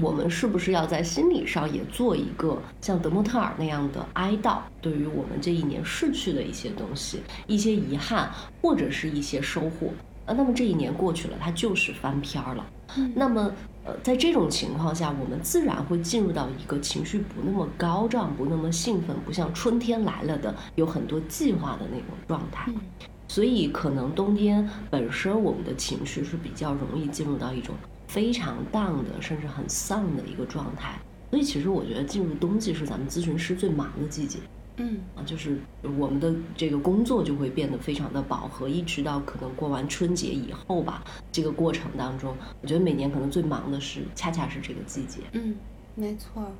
[0.00, 8.30] 我们是不是要在心理上也做一个像德莫特尔那样的哀悼，对于我们这一年逝去的一些东西、一些遗憾
[8.62, 9.92] 或者是一些收获？
[10.24, 12.64] 呃，那么这一年过去了，它就是翻篇儿了。
[12.96, 13.50] 嗯那么，
[13.84, 22.64] 呃，在这种情况下，我们自然会进入到一个情绪不那么高涨、不那么兴奋、不像春天来了的有很多计划的那种状态。
[22.68, 22.80] 嗯
[23.28, 27.74] 所以，可能冬天本身我们的情绪是比较容易进入到一种
[28.12, 31.00] 非常 down 的，甚至很丧的一个状态。
[31.30, 34.38] 所以，其实我觉得进入冬季是咱们咨询师最忙的季节
[34.76, 35.58] 嗯啊，就是
[35.98, 45.20] 我们的这个工作就会变得非常的饱和，一直到可能过完春节以后吧，这个过程当中，我觉得每年可能最忙的是恰恰是这个季节。
[45.32, 45.56] 嗯，
[45.94, 46.52] 没错儿。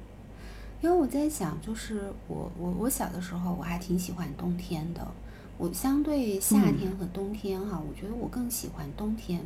[0.80, 5.06] 因为我在想，就是我我我小的时候我还挺喜欢冬天的。
[5.58, 9.40] 我相对夏嗯天和冬天哈，我觉得我更喜欢冬天。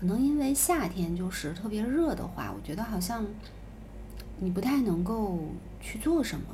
[0.00, 3.22] 可能因为夏天就是特别热的话，我觉得好像
[4.38, 5.38] 你不太能够
[5.78, 6.46] 去做什么，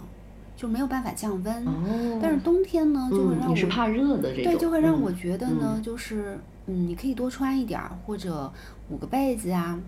[0.57, 1.65] 就没有办法降温。
[1.65, 8.53] 哦但是冬天呢，就会嗯，让我你是怕热的这种，对，就会让嗯我觉得呢，就是嗯，你可以多穿一点儿，或者
[8.91, 9.79] 捂个被子啊。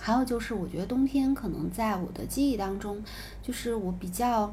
[0.00, 3.00] 还有就是，我觉得冬天可能在我的记忆当中，
[3.40, 4.52] 就是我比较，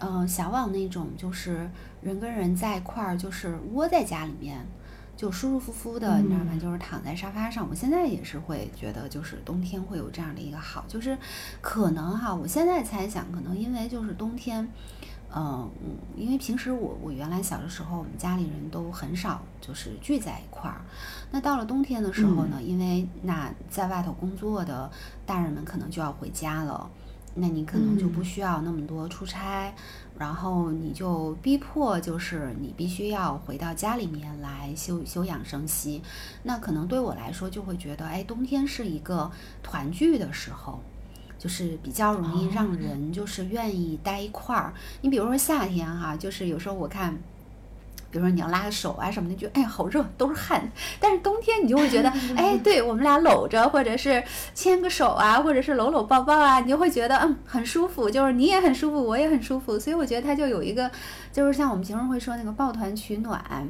[0.00, 1.70] 呃，向往那种就是
[2.02, 4.66] 人跟人在一块儿，就是窝在家里面，
[5.16, 6.50] 就舒舒服服的，你知道吗？
[6.52, 7.66] 嗯就是躺在沙发上。
[7.68, 11.16] 我现在也是会觉得，就是冬天会有这样的一个好，就是
[11.60, 14.68] 可能哈，我现在猜想，可能因为就是冬天。
[15.32, 20.80] 嗯，嗯因为平时我我原来小的时候，我们家里人都很少就是聚在一块儿。
[21.30, 24.90] 那到了冬天的时候呢，因为那在外头工作的
[25.24, 26.90] 大人们可能就要回家了，
[27.34, 29.72] 那你可能就不嗯需要那么多出差，
[30.18, 36.02] 然后你就逼迫就是你必须要回到家里面来休休养生息。
[36.42, 39.30] 那可能对我来说就会觉得，哎，冬天是一个
[39.62, 40.80] 团聚的时候。
[41.38, 44.74] 就是比较容易让哦人就是愿意待一块儿。
[45.00, 47.18] 你比如说夏天哈、就是有时候我看。
[48.10, 50.70] 比如说你要拉个手啊什么的，就哎呀好热，都是汗。
[50.98, 54.22] 但是冬天你就会觉得， 哎，对我们俩搂着，或者是
[54.54, 59.78] 牵个手啊，或者是搂搂抱抱啊，你就会觉得嗯很舒服，就是你也很舒服，我也很舒服。
[59.78, 60.90] 所以我觉得它就有一个，
[61.32, 63.68] 就是像我们平时会说那个抱团取暖。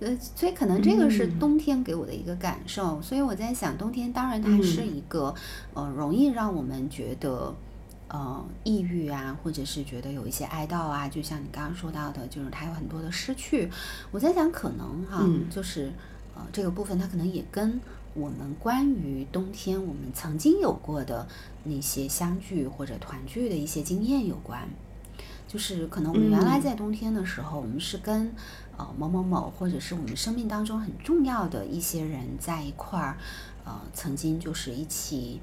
[0.00, 5.34] 呃，所以可能这个是嗯冬天给我的一个感受，所以我在想，冬天当然它是嗯一个、
[5.74, 7.52] 呃容易让我们觉得
[8.08, 13.70] 呃抑郁啊，或者是觉得有一些哀悼啊，就像你刚刚说到的，就是他有很多的失去。
[14.10, 15.92] 我在想，可能哈、嗯就是
[16.34, 17.80] 呃这个部分它可能也跟
[18.14, 21.26] 我们关于冬天我们曾经有过的
[21.64, 24.68] 那些相聚或者团聚的一些经验有关。
[25.46, 28.30] 就是可能我们原来嗯在冬天的时候，我们是跟
[28.76, 33.16] 呃某某某，或者是我们生命当中很重要的一些人在一块儿，
[33.64, 35.40] 呃，曾经就是一起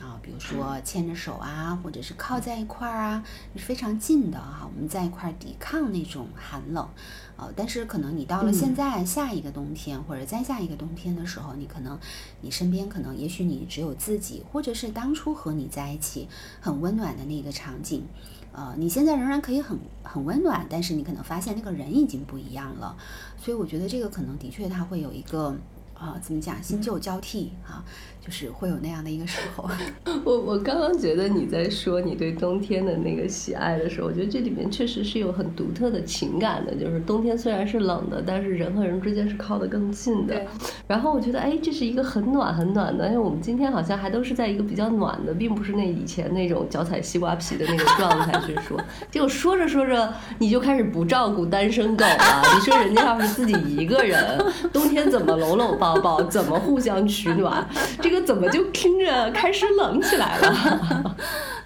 [0.00, 6.88] 啊、比如说牵着手啊，或者是靠在一块儿啊，是非常近的哈、我们在一块儿抵抗那种寒冷，
[7.36, 8.74] 呃，但是可能你到了现嗯。
[8.74, 11.98] 在下一个冬天，或者再下一个冬天的时候，你可能
[12.40, 16.28] 你身边可能也许你只有自己，或者是当初和你在一起
[16.60, 18.06] 很温暖的那个场景。
[18.52, 22.96] 呃，你现在仍然可以很很温暖，但是你可能发现那个人已经不一样了，
[23.36, 25.54] 所以我觉得这个可能的确它会有一个
[25.94, 27.84] 呃怎么讲新旧交替啊，
[28.24, 29.68] 就是会有那样的一个时候。
[30.24, 36.74] 我我刚刚觉得你在说你对冬天的那个喜爱的时候，我觉得这里面确实是有很独特的情感的。
[36.74, 40.46] 就是冬天虽然是冷的，但是人和人之间是靠得更近的对。
[40.86, 48.78] 然后我觉得，哎，这是一个很暖很暖的，因为我们今天好像还都是在一个比较暖的，并不是那以前那种脚踩西瓜皮的那个状态去说。
[49.10, 52.42] 结果说着说着，你就开始不照顾单身狗了。
[52.54, 57.66] 你说人家要是自己一个人，冬天怎么搂搂抱抱，怎么互相取暖，
[58.02, 61.16] 这这个怎么就听着开始冷起来了？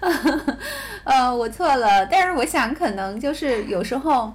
[1.03, 4.31] 呃，我错了，但是我想可能就是有时候。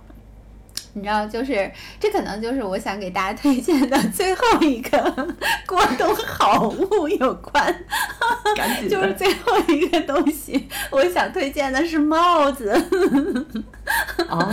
[0.93, 4.99] 你知道，就是这可能就是我想给大家推荐的最后一个
[5.67, 7.75] 过冬好物有关，
[8.57, 12.71] 赶紧就是最后一个东西，我想推荐的是帽子。
[14.29, 14.49] 哦，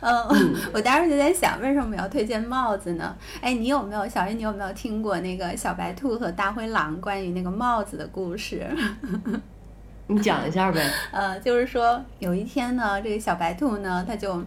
[0.00, 3.14] 嗯，我当时就在想，为什么要推荐帽子呢？
[3.40, 4.38] 哎，你有没有小云？
[4.38, 8.66] 你有没有听过那个小白兔和大灰狼关于那个帽子的故事？
[10.08, 10.90] 你讲一下呗。
[11.12, 14.42] 呃，就是说有一天呢，这个小白兔呢，它就，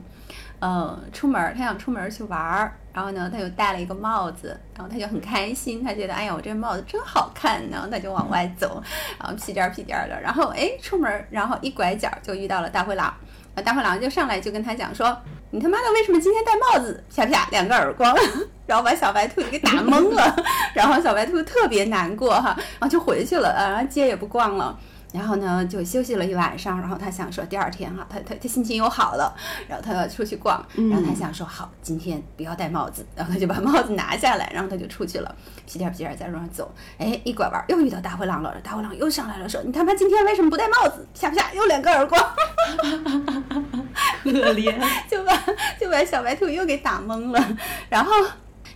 [0.59, 8.81] 嗯，出门儿，它想出门去玩儿，然后呢，他就戴了一个帽子，然后他就很开心，他觉得，哎呀，我这帽子真好看呢，他就往外走，
[9.19, 13.05] 然后屁颠儿屁颠儿的，然后哎，出门儿，然后一拐角就遇到了大灰狼，
[13.53, 15.15] 啊，大灰狼就上来就跟他讲说，
[15.51, 17.03] 你他妈的为什么今天戴帽子？
[17.15, 18.15] 啪啪两个耳光，
[18.65, 20.35] 然后把小白兔给打懵了，
[20.73, 24.75] 然后小白兔特别难过哈，然后就回去了，然后街也不逛了。
[25.13, 26.79] 然后呢，就休息了一晚上。
[26.79, 29.33] 然后他想说，第二天哈，他他他心情又好了。
[29.67, 33.05] 然后他要出去逛，然后他想说，好，今天不要戴帽子。
[33.15, 35.35] 然后他就把帽子拿下来，然后他就出去了，
[35.65, 36.71] 屁颠儿屁颠儿在路上走。
[36.97, 38.53] 哎，一拐弯又遇到大灰狼了。
[38.63, 42.21] 大灰狼又上来了，说：“你他妈今天为什么不戴帽子？”啪啪又两个耳光，
[44.23, 44.77] 可怜。
[45.09, 45.33] 就把
[45.79, 47.57] 就把小白兔又给打懵了。
[47.89, 48.11] 然后。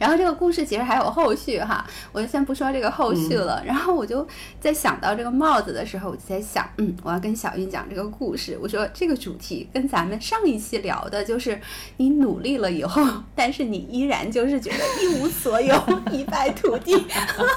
[0.02, 3.62] 然后这个故事其实还有后续哈，我就先不说这个后续了。
[3.64, 4.28] 然后我就
[4.60, 8.58] 在想到这个帽子的时候，我就在想，嗯，我要跟小韵讲这个故事。
[8.60, 11.62] 我说这个主题跟咱们上一期聊的就是
[11.98, 15.80] 你努力了以后，但是你依然就是觉得一无所有，
[16.12, 17.06] 一败涂地。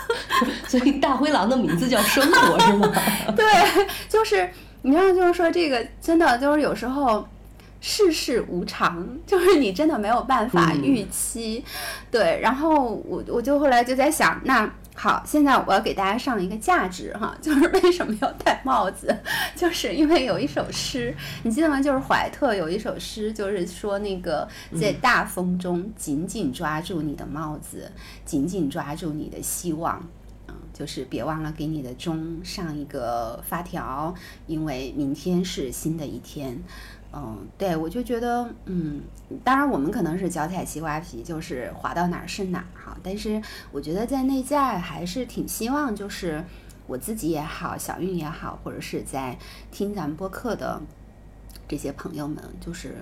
[0.69, 2.93] 所以大灰狼的名字叫生活是吗？
[3.35, 3.47] 对，
[4.07, 4.47] 就是
[4.83, 7.27] 你知道，就是说这个真的就是有时候。
[7.87, 11.63] 世事无常， 就是你真的没有办法预期，
[12.11, 12.41] 对。
[12.41, 19.15] 然后我我就后来就在想，那好，现在我要给大家上一个价值哈， 就是为什么要戴帽子，
[19.55, 21.79] 就是因为有一首诗，你记得吗？
[21.79, 24.49] 就是怀特有一首诗，就是说那个
[24.81, 27.93] 在大风中紧紧抓住你的帽子，
[28.25, 30.03] 紧紧抓住你的希望。
[30.49, 34.15] 嗯，就是别忘了给你的钟上一个发条，
[34.47, 36.63] 因为明天是新的一天。
[37.17, 39.03] 嗯，对，我就觉得，嗯，
[39.45, 42.97] 当然我们可能是脚踩西瓜皮，就是滑到哪儿是哪儿哈。
[43.05, 43.41] 但是
[43.71, 46.43] 我觉得在内在还是挺希望，就是
[46.89, 49.39] 我自己也好，小韵也好，或者是在
[49.71, 50.83] 听咱们播客的
[51.69, 52.97] 这些朋友们，就是，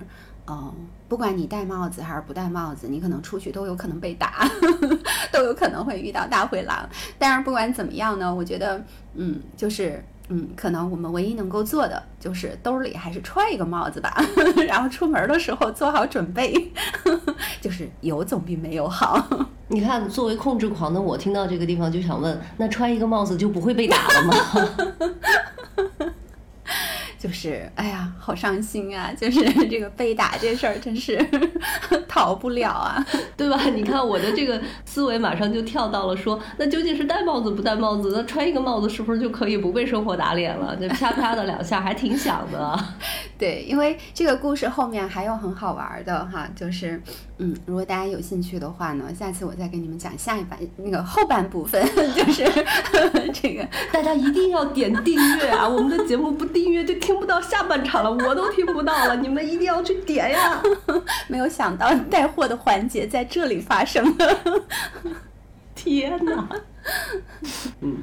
[0.45, 0.71] 嗯，
[1.09, 4.47] 不管你戴帽子还是不戴帽子，你可能出去都有可能被打，
[5.33, 6.87] 都有可能会遇到大灰狼。
[7.17, 8.85] 但是不管怎么样呢，我觉得，
[9.15, 10.03] 嗯，就是。
[10.35, 14.19] 嗯，可能我们唯一能够做的就是兜里还是揣一个帽子吧，
[14.67, 16.71] 然后出门的时候做好准备，
[17.61, 19.23] 就是有总比没有好。
[19.69, 24.33] 你看，作为控制狂的我，听到这个地方就想问：那穿一个帽子就不会被打了吗？
[27.23, 29.09] 就是，哎呀，好伤心啊！
[29.13, 31.17] 就是 这个被打这事儿，真是
[32.05, 33.05] 逃不了啊，
[33.37, 33.63] 对吧？
[33.73, 38.11] 你看我的这个思维马上就跳到了说，那究竟是戴帽子不戴帽子？
[38.13, 40.75] 那穿一个帽子是不是就可以不被生活打脸了？
[40.75, 42.77] 这啪啪的两下还挺响的。
[43.37, 47.01] 对，因为这个故事后面还有很好玩的哈，就是，
[47.37, 51.81] 嗯，如果大家有兴趣的话呢，下次我再给你们讲下一半那个后半部分，
[52.13, 52.43] 就是
[53.33, 55.65] 这个大家一定要点订阅啊！
[55.65, 60.61] 我们的节目不订阅就听不到下半场了，我都听不到了，你们一定要去点呀！
[61.27, 64.39] 没有想到带货的环节在这里发生了，
[65.75, 66.49] 天哪！
[67.81, 67.97] 嗯。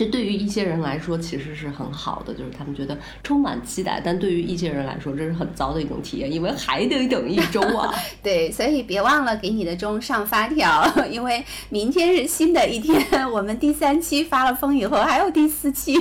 [0.00, 7.94] 这对于一些人来说其实是很好的，就是他们觉得充满期待；但对于一些人来说，这是很糟的一种体验，因为还得等一周啊。
[8.24, 12.98] 对，所以别忘了给你的钟上发条， 因为明天是新的一天。
[13.30, 15.94] 我们第三期发了疯以后，还有第四期。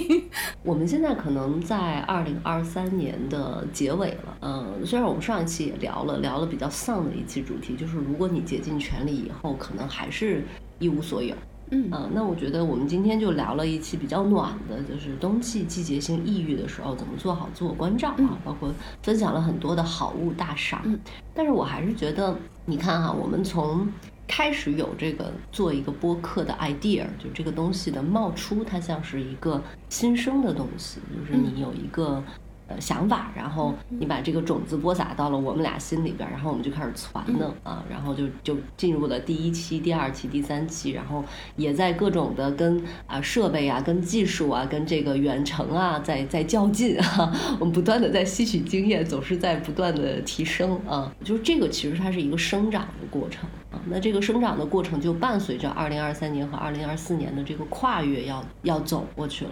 [0.63, 4.37] 我们现在可能在二零二三年的结尾了。
[4.43, 10.45] 嗯，虽然我们上一期也聊了，聊了比较丧的一期主题，就是如果你竭尽全力以后，可能还是
[10.79, 11.35] 一无所有。
[11.71, 20.81] 嗯呃，那我觉得我们今天就聊了一期比较暖的，就是冬季季节性抑郁的时候怎么做好自我关照啊，包括分享了很多的好物大赏。
[20.85, 20.99] 嗯
[21.33, 23.87] 但是我还是觉得，你看哈、我们从
[24.27, 32.23] 开始有这个做一个播客的 idea，就这个东西的冒出，它像是一个新生的东西，就是你有一个。
[32.69, 59.51] 呃，想法，然后你把这个种子播撒到了我们俩心里边，然后我们就开始传呢啊，然后就就进入了第一期、第二期、第三期，然后也在各种的跟啊设备啊、跟技术啊、跟这个远程啊在在较劲啊， 我们不断的在吸取经验，总是在不断的提升啊，就是这个其实它是一个生长的过程啊，那这个生长的过程就伴随着二零二三年和二零二四年的这个跨越要要走过去了。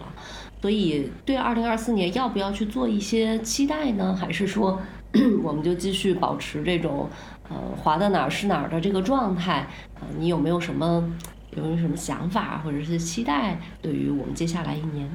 [0.60, 4.16] 所以，对二零二四年要不要去做一些期待呢？
[4.16, 4.82] 还是说，
[5.44, 7.08] 我们就继续保持这种
[7.48, 9.68] 呃滑到哪儿是哪儿的这个状态？
[9.96, 11.08] 啊，你有没有什么
[11.56, 13.60] 有没有什么想法或者是期待？
[13.82, 15.08] 对于我们接下来一年，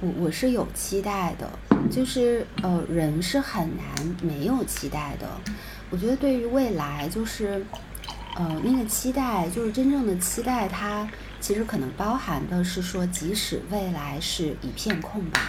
[0.00, 1.50] 我我是有期待的，
[1.90, 5.26] 就是呃，人是很难没有期待的。
[5.90, 7.64] 我觉得对于未来，就是
[8.36, 11.08] 呃那个期待，就是真正的期待它。
[11.46, 15.40] 其实可能包含的是说，即使未来是一片空白，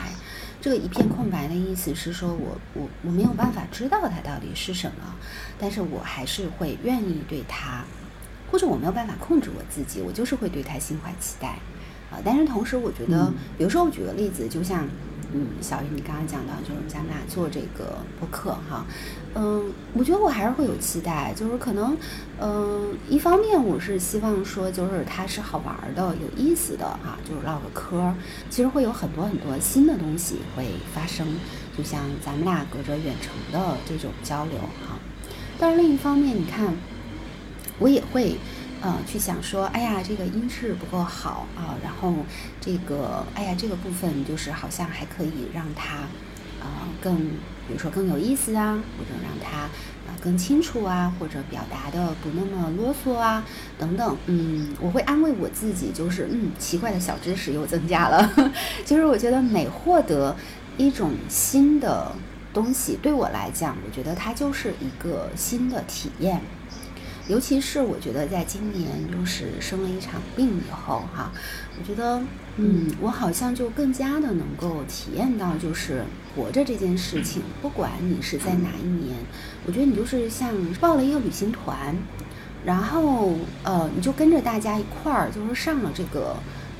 [0.61, 5.15] 这个一片空白的意思是说我我我没有办法知道它到底是什么，
[5.57, 7.83] 但是我还是会愿意对它，
[8.51, 11.47] 或者我没有办法控制我自己，我就是会对它心怀期待
[12.11, 12.21] 啊。
[12.23, 14.87] 但是同时，我觉得，比如说我举个例子，就像。
[15.33, 18.85] 嗯，小雨，你刚刚讲到就是咱们俩做这个播客哈，
[19.35, 21.97] 嗯，我觉得我还是会有期待，就是可能，
[22.39, 28.13] 嗯，一方面我是希望说，就是它是好玩的、有意思的哈，就是唠个嗑，
[28.49, 31.27] 其实会有很多很多新的东西会发生，
[31.77, 34.97] 就像咱们俩隔着远程的这种交流哈。
[35.59, 36.73] 但是另一方面，你看，
[37.79, 38.37] 我也会。
[38.81, 42.13] 呃，去想说，哎呀，这个音质不够好啊，然后
[42.61, 45.97] 这个，哎呀，这个部分就是好像还可以让它，
[46.61, 46.67] 呃，
[47.01, 47.15] 更，
[47.67, 53.43] 比如说更有意思啊，或者让它啊更清楚啊，或者表达的不那么啰嗦啊，
[53.79, 54.15] 等等。
[54.27, 58.31] 嗯，我会安慰我自己，就是嗯，奇怪的小知识又增加了。
[58.85, 60.35] 就是我觉得每获得
[60.77, 62.11] 一种新的
[62.53, 66.39] 东西，对我来讲，我觉得它就是一个新的体验。
[67.27, 71.31] 尤其是我觉得，在今年就是生了一场病以后，哈，
[71.77, 72.21] 我觉得，
[72.55, 76.03] 嗯，我好像就更加的能够体验到，就是
[76.33, 79.17] 活着这件事情，不管你是在哪一年，
[79.65, 81.93] 我觉得你就是像报了一个旅行团，
[82.63, 86.37] 然后，呃，你就跟着大家一块儿，就是上了这个，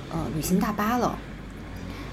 [0.10, 1.18] 呃，旅行大巴了。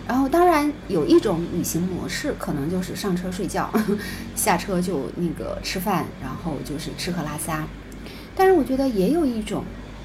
[0.08, 3.72] 然后，当然有一种旅行模式，可能就是上车睡觉，
[4.36, 7.64] 下车就那个吃饭，然后就是吃喝拉撒。
[8.36, 9.64] 但是我觉得也有一种，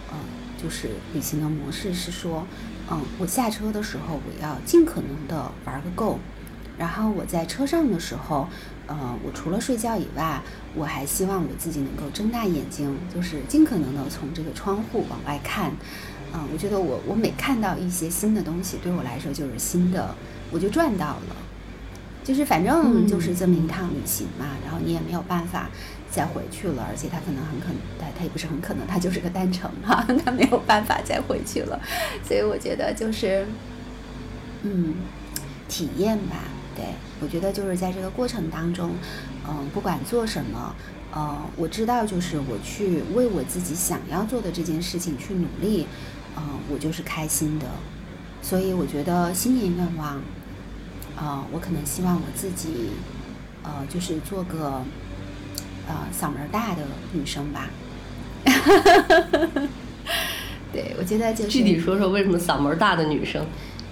[0.10, 0.16] 呃，
[0.62, 2.46] 就是旅行的模式是说，
[2.92, 6.20] 嗯，我下车的时候我要尽可能的玩个够，
[6.78, 8.48] 然后我在车上的时候，
[8.88, 10.42] 呃，我除了睡觉以外，
[10.76, 15.72] 我还希望我自己能够睁大眼睛，就是尽可能的从这个窗户往外看，
[16.34, 20.14] 嗯，我觉得我我每看到一些新的东西，对我来说就是新的，
[20.52, 21.36] 我就赚到了，
[22.24, 25.70] 就是反正就是这么一趟旅行嘛，然后你也没有办法。
[26.12, 31.80] 再回去了，而且他可能很可能，他他也不是很可能，他就是个单程哈， 他没有办法再回去了，
[32.28, 33.46] 所以我觉得就是，
[34.64, 34.96] 嗯，
[35.68, 36.36] 体验吧，
[36.76, 36.86] 对
[37.22, 38.96] 我觉得就是在这个过程当中，
[39.48, 40.76] 嗯，不管做什么，
[41.14, 45.86] 呃，我知道就是我去为我自己想要做的这件事情去努力，
[46.36, 47.68] 嗯，我就是开心的，
[48.42, 50.20] 所以我觉得新年愿望，
[51.16, 52.90] 呃，我可能希望我自己，
[53.62, 54.82] 呃，就是做个。
[55.90, 57.68] 呃，嗓门大的女生吧，
[60.72, 63.44] 对我觉得就是具体说说为什么嗓门大的女生？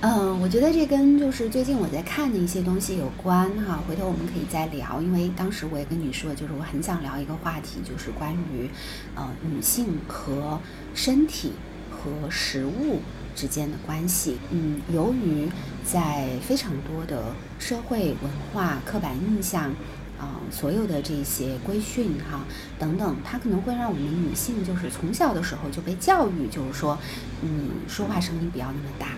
[0.01, 5.01] 嗯，我觉得这跟就是最近我在看的一些东西有关哈，回头我们可以再聊。
[5.01, 8.69] 因为当时我也跟你说，就是我很想聊一个话题，就是关于
[9.15, 10.59] 呃女性和
[10.93, 11.53] 身体
[11.89, 13.01] 和食物
[13.35, 14.37] 之间的关系。
[14.51, 15.49] 嗯，由于
[15.83, 19.73] 在非常多的社会文化刻板印象。
[20.19, 22.45] 啊，所有的这些规训哈
[22.79, 26.97] 等等，它可能会让我们女性就是从小的时候就被教育，就是说，
[27.41, 27.49] 你
[27.87, 29.09] 说话声音不要那么大，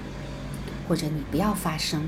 [0.88, 2.04] 或者你不要发声。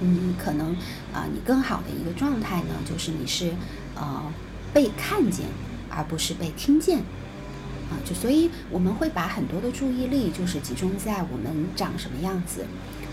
[0.00, 0.74] 嗯，可能
[1.12, 3.52] 啊，你更好的一个状态呢，就是你是
[3.94, 4.32] 呃
[4.72, 5.44] 被看见，
[5.90, 7.00] 而不是被听见。
[7.90, 12.64] 啊，就所以我们会把很多的注意力就是集中在我们长什么样子。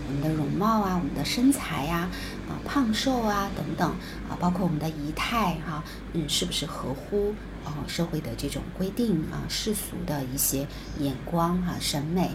[0.08, 2.08] 我们的容貌啊，我们的身材呀，
[2.48, 3.90] 啊胖瘦啊等等
[4.26, 5.84] 啊，包括我们的仪态哈，
[6.14, 10.66] 嗯，是不是合乎啊社会的这种规定啊世俗的一些
[10.98, 12.30] 眼光哈审美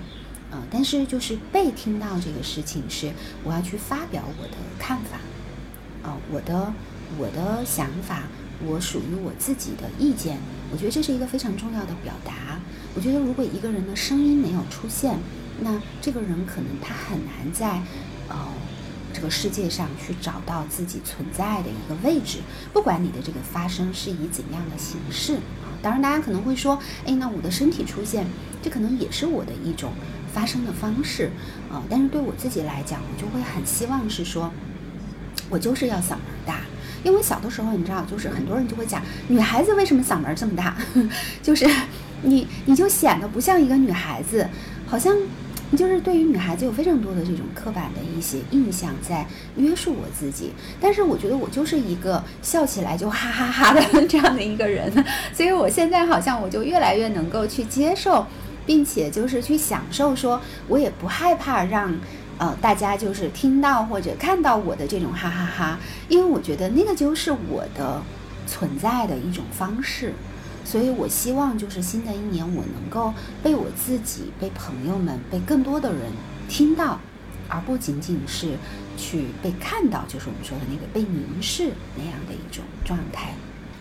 [0.51, 0.61] 啊？
[0.69, 3.11] 但是就是被听到这个事情是
[3.43, 5.17] 我要去发表我的看法
[6.07, 6.71] 啊，我的
[7.17, 8.23] 我的想法，
[8.63, 10.37] 我属于我自己的意见。
[10.71, 12.59] 我觉得这是一个非常重要的表达。
[12.95, 15.17] 我觉得如果一个人的声音没有出现，
[15.61, 17.81] 那这个人可能他很难在
[18.27, 18.37] 呃
[19.13, 22.39] 这个世界上去找到自己存在的一个位置。
[22.73, 28.25] 不管你的这个发生是以怎样的形式啊，当然大家可能会说，哎，那我的身体出现，
[28.61, 29.93] 这可能也是我的一种
[30.33, 31.29] 发声的方式
[31.71, 31.81] 啊。
[31.89, 34.51] 但是对我自己来讲，我就会很希望是说，
[35.49, 36.61] 我就是要嗓门大。
[37.03, 40.75] 因为小的时候，你知道，就是很多人就会讲，女孩子为什么嗓门这么大？
[41.43, 41.69] 就是
[42.21, 44.47] 你你就显得不像一个女孩子，
[44.87, 45.13] 好像
[45.75, 50.51] 就是对于女孩子有非常多的这种刻板的一些印象在约束我自己。
[50.79, 54.91] 但是我觉得我就是一个笑起来就哈哈哈的 这样的一个人，
[55.33, 58.25] 所以我现在好像我就越来越能够去接受，
[58.65, 61.93] 并且就是去享受，说我也不害怕让。
[62.39, 68.01] 呃，大家就是听到或者看到我的这种哈哈哈，因为我觉得那个就是我的
[68.47, 70.13] 存在的一种方式，
[70.65, 76.11] 所以我希望就是新的一年我能够被我自己、被朋友们、被更多的人
[76.47, 76.99] 听到，
[77.47, 78.57] 而不仅仅是
[78.97, 83.33] 去被看到，就是我们说的那个被凝视那样的一种状态。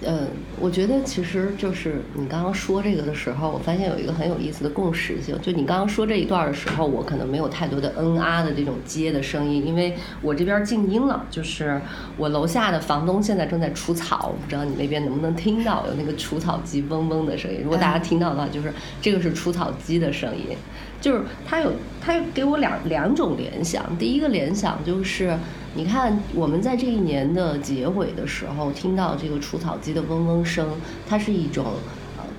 [0.05, 0.26] 呃，
[0.61, 5.36] 我觉得其实就是你刚刚说这个的时候，我发现有一个很有意思的共识性。
[5.40, 11.26] 就你刚刚说这一段的时候，我可能没有太多的嗯啊的这种接的声音，因为我这边静音了。
[11.30, 11.80] 就是
[12.16, 17.61] 我楼下的房东现在正在除草，我不知道你那边能不能听到有那个除草机嗡嗡的声音。
[17.62, 20.57] 如果大家听到的话，就是这个是除草机的声音。
[21.03, 23.84] 就是它有，它给我两两种联想。
[23.98, 25.36] 第一个联想就是。
[25.74, 30.68] 你看，我们在这一年的结尾的时候，听到这个除草机的嗡嗡声，
[31.09, 31.64] 它是一种。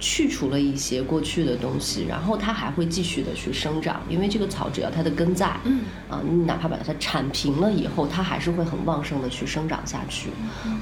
[0.03, 5.79] 去除了一些过去的东西，然后它还会继续的去生长，因为这个草只要它的根在，嗯，
[6.09, 10.27] 啊，你哪怕把它铲平了以后，它还是会很旺盛的去生长下去，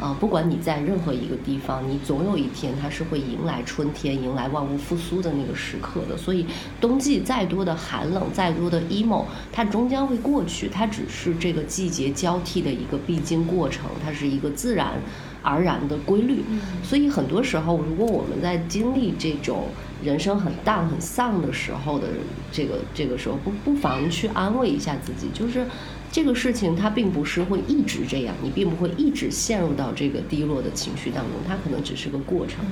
[0.01, 6.17] 啊，不管你在任何一个地方，你总有一天它是会迎来春天，迎来万物复苏的那个时刻的。
[6.17, 6.47] 所以
[6.80, 14.99] 冬季再多的寒冷，再多的 emo，它终将会过去，它只是这个季节交替的一个必经过程，它是一个自然。
[15.41, 16.43] 而然的规律，
[16.83, 19.69] 所以很多时候，如果我们在经历这种
[20.03, 22.07] 人生很淡、很丧的时候的
[22.51, 25.65] 这个这个时候，不不妨去安慰一下自己，就是
[26.11, 32.63] 这个事情它并不是会一直这样，你并不会一直陷入到这个低落的情绪当中，它可能只是个过程。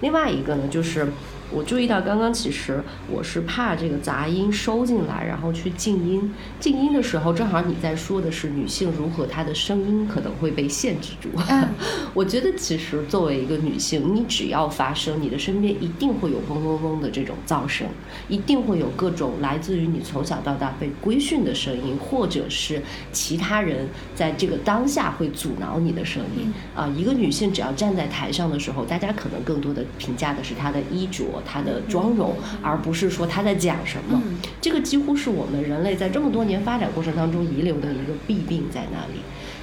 [0.00, 1.08] 另外一个呢，就是。
[1.52, 2.80] 我注意到，刚刚其实
[3.10, 6.32] 我是怕这个杂音收进来，然后去静音。
[6.60, 11.28] 静音的时候，正好你在说的是女性如何她的声音可能会被限制住。
[12.14, 17.86] 我觉得其实作为一个女性，你只要发声，你的身边一定会有嗡嗡嗡的这种噪声，
[18.28, 22.80] 一定会有各种来自于你从小到大被规训的声音，或者是
[23.10, 26.52] 其他人在这个当下会阻挠你的声音。
[26.76, 31.39] 啊，一个女性只要站在台上的时候，大家可能更多的评价的是她的衣着。
[31.44, 34.22] 她的妆容，而不是说她在讲什么。
[34.60, 39.20] 这个几乎是我们人类在这么多年发展过程当中遗留的一个弊病在那里。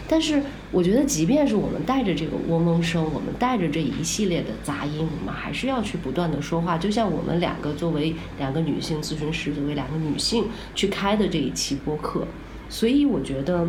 [0.09, 6.78] 但是，我觉得即便是我们带着这个嗡嗡声，我们带着这一系列的杂音，我们还是要去不断的说话。
[6.78, 12.25] 就像我们两个作为两个女性咨询师，作为两个女性去开的这一期播客，
[12.69, 13.67] 所以我觉得。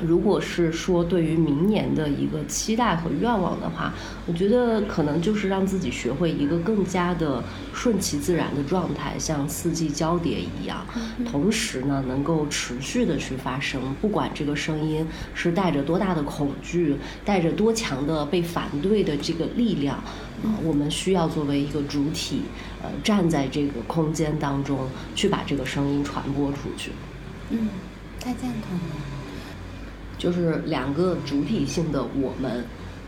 [0.00, 3.94] 如果是说对于明年的一个期待和愿望的话，
[4.26, 7.42] 我觉得可能就是让自己学会一个更加的
[7.72, 10.84] 顺其自然的状态，像四季交叠一样。
[11.24, 22.42] 同时呢，能够持续的去发声，不管这个声音是带着多大的恐惧，带着多强的被反对的这个力量，啊，我们需要作为一个主体，
[22.82, 26.90] 呃，站在这个空间当中，去把这个声音传播出去。
[27.50, 27.68] 嗯，
[28.20, 29.25] 太赞同了。
[30.18, 32.64] 就是两个主体性的我们，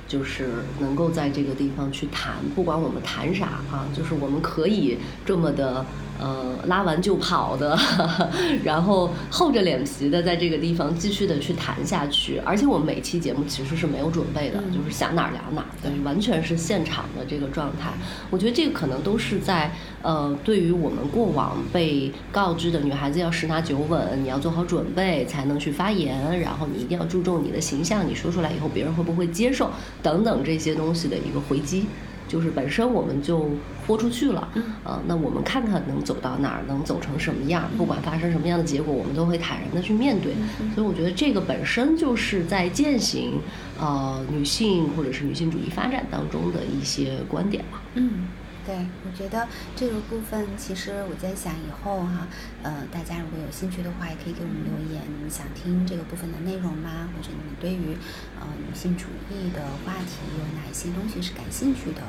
[0.06, 0.50] 就是
[0.80, 5.84] 能够在这个地方去谈，不管我们谈啥啊，就是我们可以这么的。
[6.19, 7.79] 呃，拉完就跑的，
[8.64, 12.39] 然后厚着脸皮的在这个地方继续的去谈下去。
[12.45, 17.93] 而且我们每期节目其实是没有准备的，就是想哪儿聊哪，对，完全是现场的这个状态。
[18.31, 29.71] 我觉得这个可能都是在呃，对于我们过往被告知的女孩子要十拿九稳，你要做好准备才能去发言，然后你一定要注重你的形象，你说出来以后别人会不会接受
[30.03, 31.87] 等等这些东西的一个回击。
[32.29, 33.51] 就是本身我们就
[33.87, 34.47] 豁出去了，
[34.85, 40.35] 啊，那我们看看能走到哪儿，能走成什么样，不管发生什么样的结果，我们都会坦然的去面对。
[40.74, 43.41] 所以我觉得这个本身就是在践行，
[43.81, 47.83] 呃，女性或者是女性主义发展当中的一些观点吧。
[47.95, 48.29] 嗯，
[48.69, 52.29] 对，我觉得这个部分其实我在想以后哈，
[52.62, 57.09] 呃，大家如果有兴趣的话，也可以给我们留言，你们想听这个部分的内容吗？
[57.16, 57.97] 或者你们对于
[58.37, 62.05] 呃女性主义的话题有哪一些东西是感兴趣的？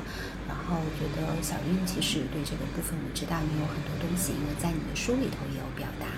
[0.51, 6.11] 然后我觉得小韵其实对这个部分我知道你有很多东西，因为在你的书里头也有表达。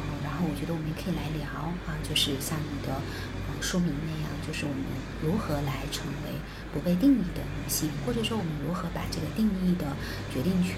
[0.00, 1.44] 呃，然后我觉得我们也可以来聊
[1.84, 4.80] 啊，就是像你的呃书名那样，就是我们
[5.20, 6.33] 如何来成为。
[6.74, 9.86] 不被定义的女性，或者说我们如何把这个定义的
[10.34, 10.74] 决定权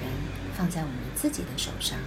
[0.54, 1.98] 放在我们自己的手上，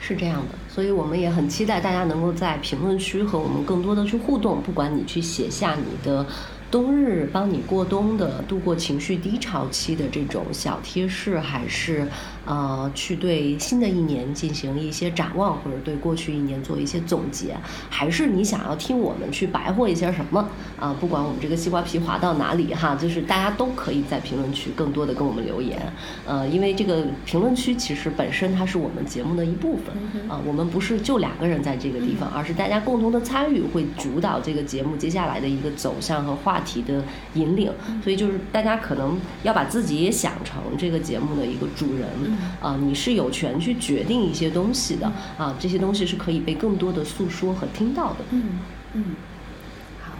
[0.00, 0.54] 是这样的。
[0.72, 6.24] 所以我们也很期待大家能够在评论区和我们更多的去互动，不管你去写下你的。
[6.72, 12.08] 冬日帮你过冬的、度过情绪低潮期的这种小贴士，还是
[12.46, 17.54] 呃去对新的一年进行一些展望，或者对过去一年做一些总结，
[17.90, 20.48] 还是你想要听我们去白活一些什么
[20.80, 20.96] 啊？
[20.98, 25.78] 不管我们这个西瓜皮滑到哪里哈，就是大家都可以在评论区更多的跟我们留言。
[26.26, 29.94] 呃，因为这个评论区其实本身它是我们节目的一部分
[30.26, 36.60] 啊，我们不是就两个人在这个地方，而是大家共同的参与会主导这个节目接下来的一个走向和话。
[36.62, 37.04] 题的
[37.34, 42.08] 引领，所以就是大家可能要把自己也想成这个节目的一个主人。
[42.60, 45.12] 啊，你是有权去决定一些东西的。
[45.36, 48.24] 啊，这些东西是可以被更多的诉说和听到的。
[48.30, 48.58] 嗯
[48.94, 49.04] 嗯，
[50.00, 50.12] 好，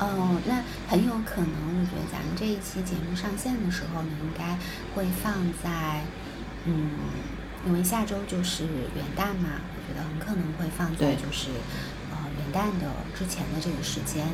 [0.00, 4.58] 嗯，那很有可能，我觉得咱们这一期节目上线的时候呢，应该
[4.94, 6.04] 会放在
[6.64, 6.90] 嗯，
[7.66, 11.50] 因为下周就是元旦嘛，我觉得很可能会放在就是
[12.10, 12.88] 呃元旦的
[13.18, 14.26] 之前的这个时间。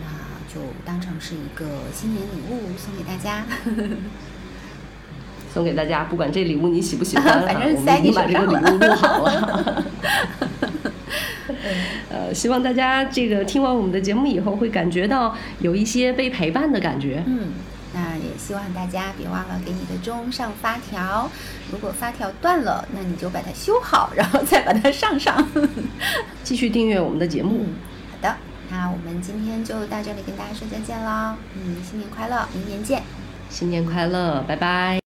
[0.00, 0.06] 那
[0.52, 3.44] 就当成是一个新年礼物送给大家，
[5.52, 9.84] 送给大家，不管这礼物你喜不喜欢， 反正塞你把这个礼物录好了。
[12.10, 17.22] 呃，希望大家这个听完我们的节目以后，会感觉到有一些被陪伴的感觉。
[17.26, 17.52] 嗯，
[17.94, 21.30] 那也希望大家别忘了给你的钟上发条，
[21.70, 25.46] 如果发条断了，那你就把它修好，然后再把它上上。
[26.42, 27.66] 继续订阅我们的节目。
[28.10, 28.36] 好的。
[28.72, 33.02] 那我们今天就到这里跟大家说再见喽，嗯，新年快乐，明年见，
[33.50, 34.98] 新年快乐，拜拜。